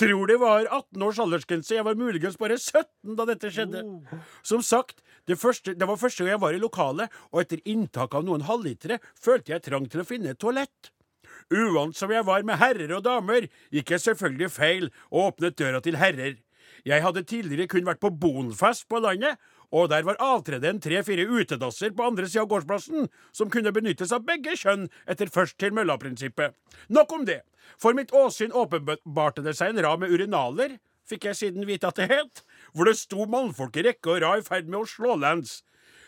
Tror 0.00 0.26
det 0.28 0.36
var 0.42 0.66
18 0.66 1.04
års 1.06 1.20
aldersgrense, 1.22 1.74
jeg 1.76 1.86
var 1.86 1.98
muligens 1.98 2.38
bare 2.40 2.58
17 2.58 3.16
da 3.18 3.26
dette 3.28 3.50
skjedde. 3.52 3.84
Som 4.46 4.64
sagt, 4.64 5.00
det, 5.28 5.38
første, 5.40 5.74
det 5.74 5.88
var 5.88 6.00
første 6.00 6.24
gang 6.24 6.34
jeg 6.34 6.44
var 6.44 6.56
i 6.56 6.62
lokalet, 6.62 7.12
og 7.32 7.42
etter 7.42 7.62
inntak 7.64 8.14
av 8.14 8.26
noen 8.26 8.44
halvlitere 8.48 9.00
følte 9.14 9.54
jeg 9.54 9.66
trang 9.68 9.88
til 9.90 10.02
å 10.02 10.08
finne 10.08 10.34
et 10.34 10.42
toalett. 10.42 10.92
Uvant 11.52 11.96
som 11.96 12.10
jeg 12.10 12.26
var 12.26 12.42
med 12.46 12.58
herrer 12.58 12.96
og 12.96 13.04
damer, 13.06 13.46
gikk 13.74 13.94
jeg 13.94 14.04
selvfølgelig 14.08 14.50
feil 14.50 14.90
og 15.12 15.30
åpnet 15.30 15.58
døra 15.58 15.82
til 15.84 15.98
herrer. 16.00 16.40
Jeg 16.86 17.02
hadde 17.02 17.24
tidligere 17.26 17.70
kun 17.70 17.86
vært 17.86 18.02
på 18.02 18.12
bonfest 18.14 18.86
på 18.90 19.00
landet, 19.02 19.38
og 19.74 19.88
der 19.90 20.06
var 20.06 20.18
avtredet 20.22 20.68
en 20.70 20.80
tre-fire 20.82 21.26
utedasser 21.26 21.94
på 21.96 22.06
andre 22.06 22.28
sida 22.28 22.44
av 22.44 22.50
gårdsplassen, 22.52 23.08
som 23.34 23.50
kunne 23.52 23.72
benyttes 23.74 24.12
av 24.14 24.24
begge 24.26 24.56
kjønn 24.58 24.88
etter 25.10 25.30
først 25.32 25.58
til 25.62 25.74
mølla-prinsippet. 25.76 26.54
Nok 26.88 27.12
om 27.16 27.24
det. 27.28 27.40
For 27.82 27.96
mitt 27.98 28.14
åsyn 28.14 28.54
åpenbarte 28.54 29.42
det 29.44 29.56
seg 29.58 29.74
en 29.74 29.82
rad 29.86 30.02
med 30.02 30.12
urinaler, 30.14 30.76
fikk 31.06 31.28
jeg 31.28 31.38
siden 31.38 31.66
vite 31.66 31.88
at 31.90 31.98
det 31.98 32.10
het, 32.10 32.42
hvor 32.74 32.88
det 32.88 32.96
sto 32.98 33.26
mannfolk 33.30 33.76
i 33.78 33.86
rekke 33.88 34.14
og 34.16 34.22
rad 34.24 34.42
i 34.42 34.46
ferd 34.46 34.70
med 34.70 34.82
å 34.82 34.90
slå 34.90 35.16
lands. 35.18 35.60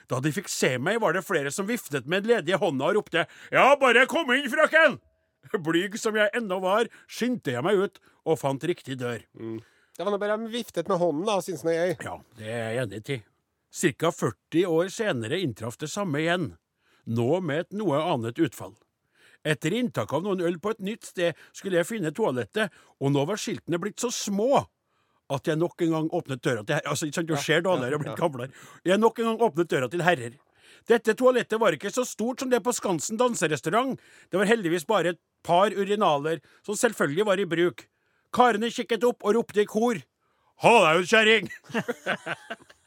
Da 0.09 0.23
de 0.25 0.33
fikk 0.33 0.49
se 0.49 0.77
meg, 0.81 1.01
var 1.03 1.13
det 1.15 1.27
flere 1.27 1.53
som 1.53 1.69
viftet 1.69 2.07
med 2.09 2.25
den 2.25 2.39
ledige 2.39 2.59
hånda 2.61 2.87
og 2.89 2.97
ropte 2.97 3.27
Ja, 3.53 3.75
bare 3.81 4.07
kom 4.09 4.31
inn, 4.33 4.49
frøken! 4.51 4.99
Blyg 5.65 5.97
som 6.01 6.17
jeg 6.19 6.33
ennå 6.37 6.59
var, 6.61 6.89
skyndte 7.09 7.55
jeg 7.55 7.65
meg 7.65 7.79
ut 7.81 8.01
og 8.29 8.39
fant 8.41 8.65
riktig 8.69 8.99
dør. 9.01 9.23
Det 9.99 10.05
var 10.05 10.13
nå 10.13 10.19
bare 10.21 10.37
de 10.41 10.51
viftet 10.53 10.89
med 10.91 11.01
hånden, 11.01 11.25
da, 11.29 11.39
syns 11.45 11.65
nå 11.65 11.73
jeg. 11.73 11.97
Ja, 12.05 12.19
det 12.39 12.49
er 12.53 12.73
jeg 12.77 12.83
enig 12.85 13.03
i. 13.17 13.19
Cirka 13.71 14.13
40 14.13 14.67
år 14.67 14.89
senere 14.89 15.41
inntraff 15.41 15.77
det 15.79 15.91
samme 15.93 16.23
igjen, 16.23 16.53
nå 17.05 17.41
med 17.45 17.67
et 17.67 17.77
noe 17.77 18.01
annet 18.01 18.39
utfall. 18.41 18.75
Etter 19.47 19.75
inntak 19.77 20.13
av 20.13 20.25
noen 20.25 20.41
øl 20.45 20.57
på 20.61 20.73
et 20.75 20.81
nytt 20.83 21.07
sted 21.07 21.37
skulle 21.53 21.79
jeg 21.79 21.89
finne 21.89 22.13
toalettet, 22.17 22.73
og 22.99 23.13
nå 23.15 23.25
var 23.29 23.41
skiltene 23.41 23.81
blitt 23.81 24.01
så 24.01 24.11
små 24.13 24.65
at 25.29 25.49
jeg 25.49 25.61
nok 25.61 25.85
en 25.85 25.95
gang 25.95 26.11
åpnet 26.17 26.41
døra 26.43 26.65
til 26.65 26.79
herrer. 26.79 26.89
Altså, 26.89 27.07
ikke 27.07 27.21
sant, 27.21 27.29
du 27.29 27.37
ser 27.37 27.65
dårligere 27.65 27.99
og 27.99 28.05
blitt 28.05 28.21
gamlere. 28.21 28.53
Jeg 28.89 29.01
nok 29.01 29.21
en 29.21 29.29
gang 29.31 29.45
åpnet 29.45 29.71
døra 29.71 29.91
til 29.93 30.05
herrer. 30.05 30.39
Dette 30.89 31.13
toalettet 31.17 31.61
var 31.61 31.77
ikke 31.77 31.93
så 31.93 32.05
stort 32.09 32.41
som 32.41 32.49
det 32.53 32.63
på 32.65 32.73
Skansen 32.73 33.21
danserestaurant. 33.21 34.01
Det 34.33 34.41
var 34.41 34.49
heldigvis 34.49 34.89
bare 34.89 35.13
et 35.13 35.21
par 35.45 35.73
urinaler, 35.77 36.41
som 36.65 36.77
selvfølgelig 36.77 37.29
var 37.29 37.41
i 37.41 37.49
bruk. 37.49 37.85
Karene 38.33 38.73
kikket 38.73 39.05
opp 39.05 39.25
og 39.25 39.37
ropte 39.37 39.65
i 39.65 39.69
kor. 39.69 40.01
Ha 40.65 40.75
deg 40.87 41.05
ut, 41.05 41.13
kjerring! 41.13 41.53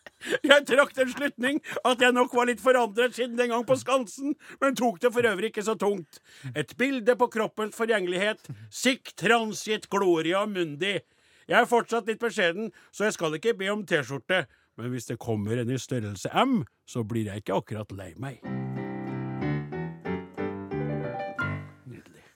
Jeg 0.45 0.65
trakk 0.69 0.93
den 0.97 1.11
slutning 1.13 1.61
at 1.87 2.01
jeg 2.01 2.15
nok 2.15 2.33
var 2.37 2.49
litt 2.49 2.61
forandret 2.63 3.15
siden 3.17 3.37
den 3.39 3.53
gang 3.53 3.65
på 3.67 3.77
Skansen, 3.79 4.35
men 4.61 4.77
tok 4.77 5.01
det 5.01 5.13
for 5.15 5.27
øvrig 5.27 5.51
ikke 5.51 5.65
så 5.65 5.75
tungt. 5.79 6.21
Et 6.55 6.75
bilde 6.77 7.15
på 7.17 7.29
kroppens 7.33 7.77
forgjengelighet. 7.77 8.51
Sic 8.69 9.13
transit 9.19 9.89
gloria 9.89 10.45
mundi. 10.45 10.99
Jeg 11.49 11.57
er 11.59 11.69
fortsatt 11.69 12.07
litt 12.07 12.21
beskjeden, 12.21 12.69
så 12.93 13.09
jeg 13.09 13.17
skal 13.17 13.37
ikke 13.37 13.57
be 13.59 13.71
om 13.73 13.85
T-skjorte. 13.87 14.45
Men 14.79 14.93
hvis 14.93 15.09
det 15.09 15.19
kommer 15.21 15.59
en 15.59 15.73
i 15.73 15.79
størrelse 15.81 16.31
M, 16.45 16.61
så 16.87 17.03
blir 17.03 17.27
jeg 17.27 17.43
ikke 17.43 17.57
akkurat 17.59 17.91
lei 17.97 18.13
meg. 18.21 18.39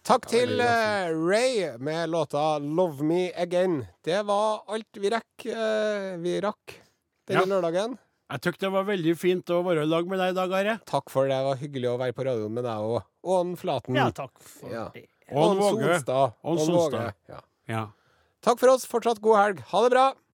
Takk 0.06 0.28
til 0.30 0.60
uh, 0.62 1.10
Ray 1.10 1.80
med 1.82 2.12
låta 2.14 2.60
'Love 2.60 3.02
Me 3.02 3.32
Again'. 3.34 3.88
Det 4.06 4.22
var 4.28 4.62
alt 4.68 5.00
vi 5.02 5.10
rekker. 5.10 5.56
Uh, 5.58 6.22
vi 6.22 6.36
rakk 6.46 6.85
denne 7.28 7.46
Ja. 7.46 7.46
lørdagen. 7.62 7.98
Jeg 8.32 8.42
tykker 8.42 8.60
det 8.60 8.72
var 8.74 8.84
veldig 8.86 9.18
fint 9.18 9.46
å 9.54 9.64
være 9.64 9.84
i 9.84 9.86
lag 9.86 10.08
med 10.10 10.18
deg 10.20 10.32
i 10.32 10.34
dag, 10.34 10.52
Are. 10.52 10.80
Takk 10.86 11.10
for 11.14 11.28
det. 11.28 11.36
Det 11.38 11.46
var 11.46 11.56
hyggelig 11.62 11.90
å 11.92 11.98
være 12.00 12.14
på 12.18 12.26
radioen 12.26 12.52
med 12.52 12.64
deg 12.64 12.74
òg. 12.82 13.04
Ån 13.24 13.56
Flaten. 13.56 13.96
Ja, 13.96 14.10
takk 14.10 14.32
for 14.40 14.72
Ja. 14.72 14.90
det. 14.94 15.06
Ån 15.32 15.58
Våge. 15.58 16.02
Ån 16.44 16.58
Solstad. 16.58 17.14
Ja. 17.30 17.40
Ja. 17.68 17.88
Takk 18.42 18.60
for 18.60 18.70
oss. 18.70 18.86
Fortsatt 18.86 19.22
god 19.22 19.38
helg. 19.38 19.60
Ha 19.70 19.82
det 19.84 19.92
bra. 19.92 20.14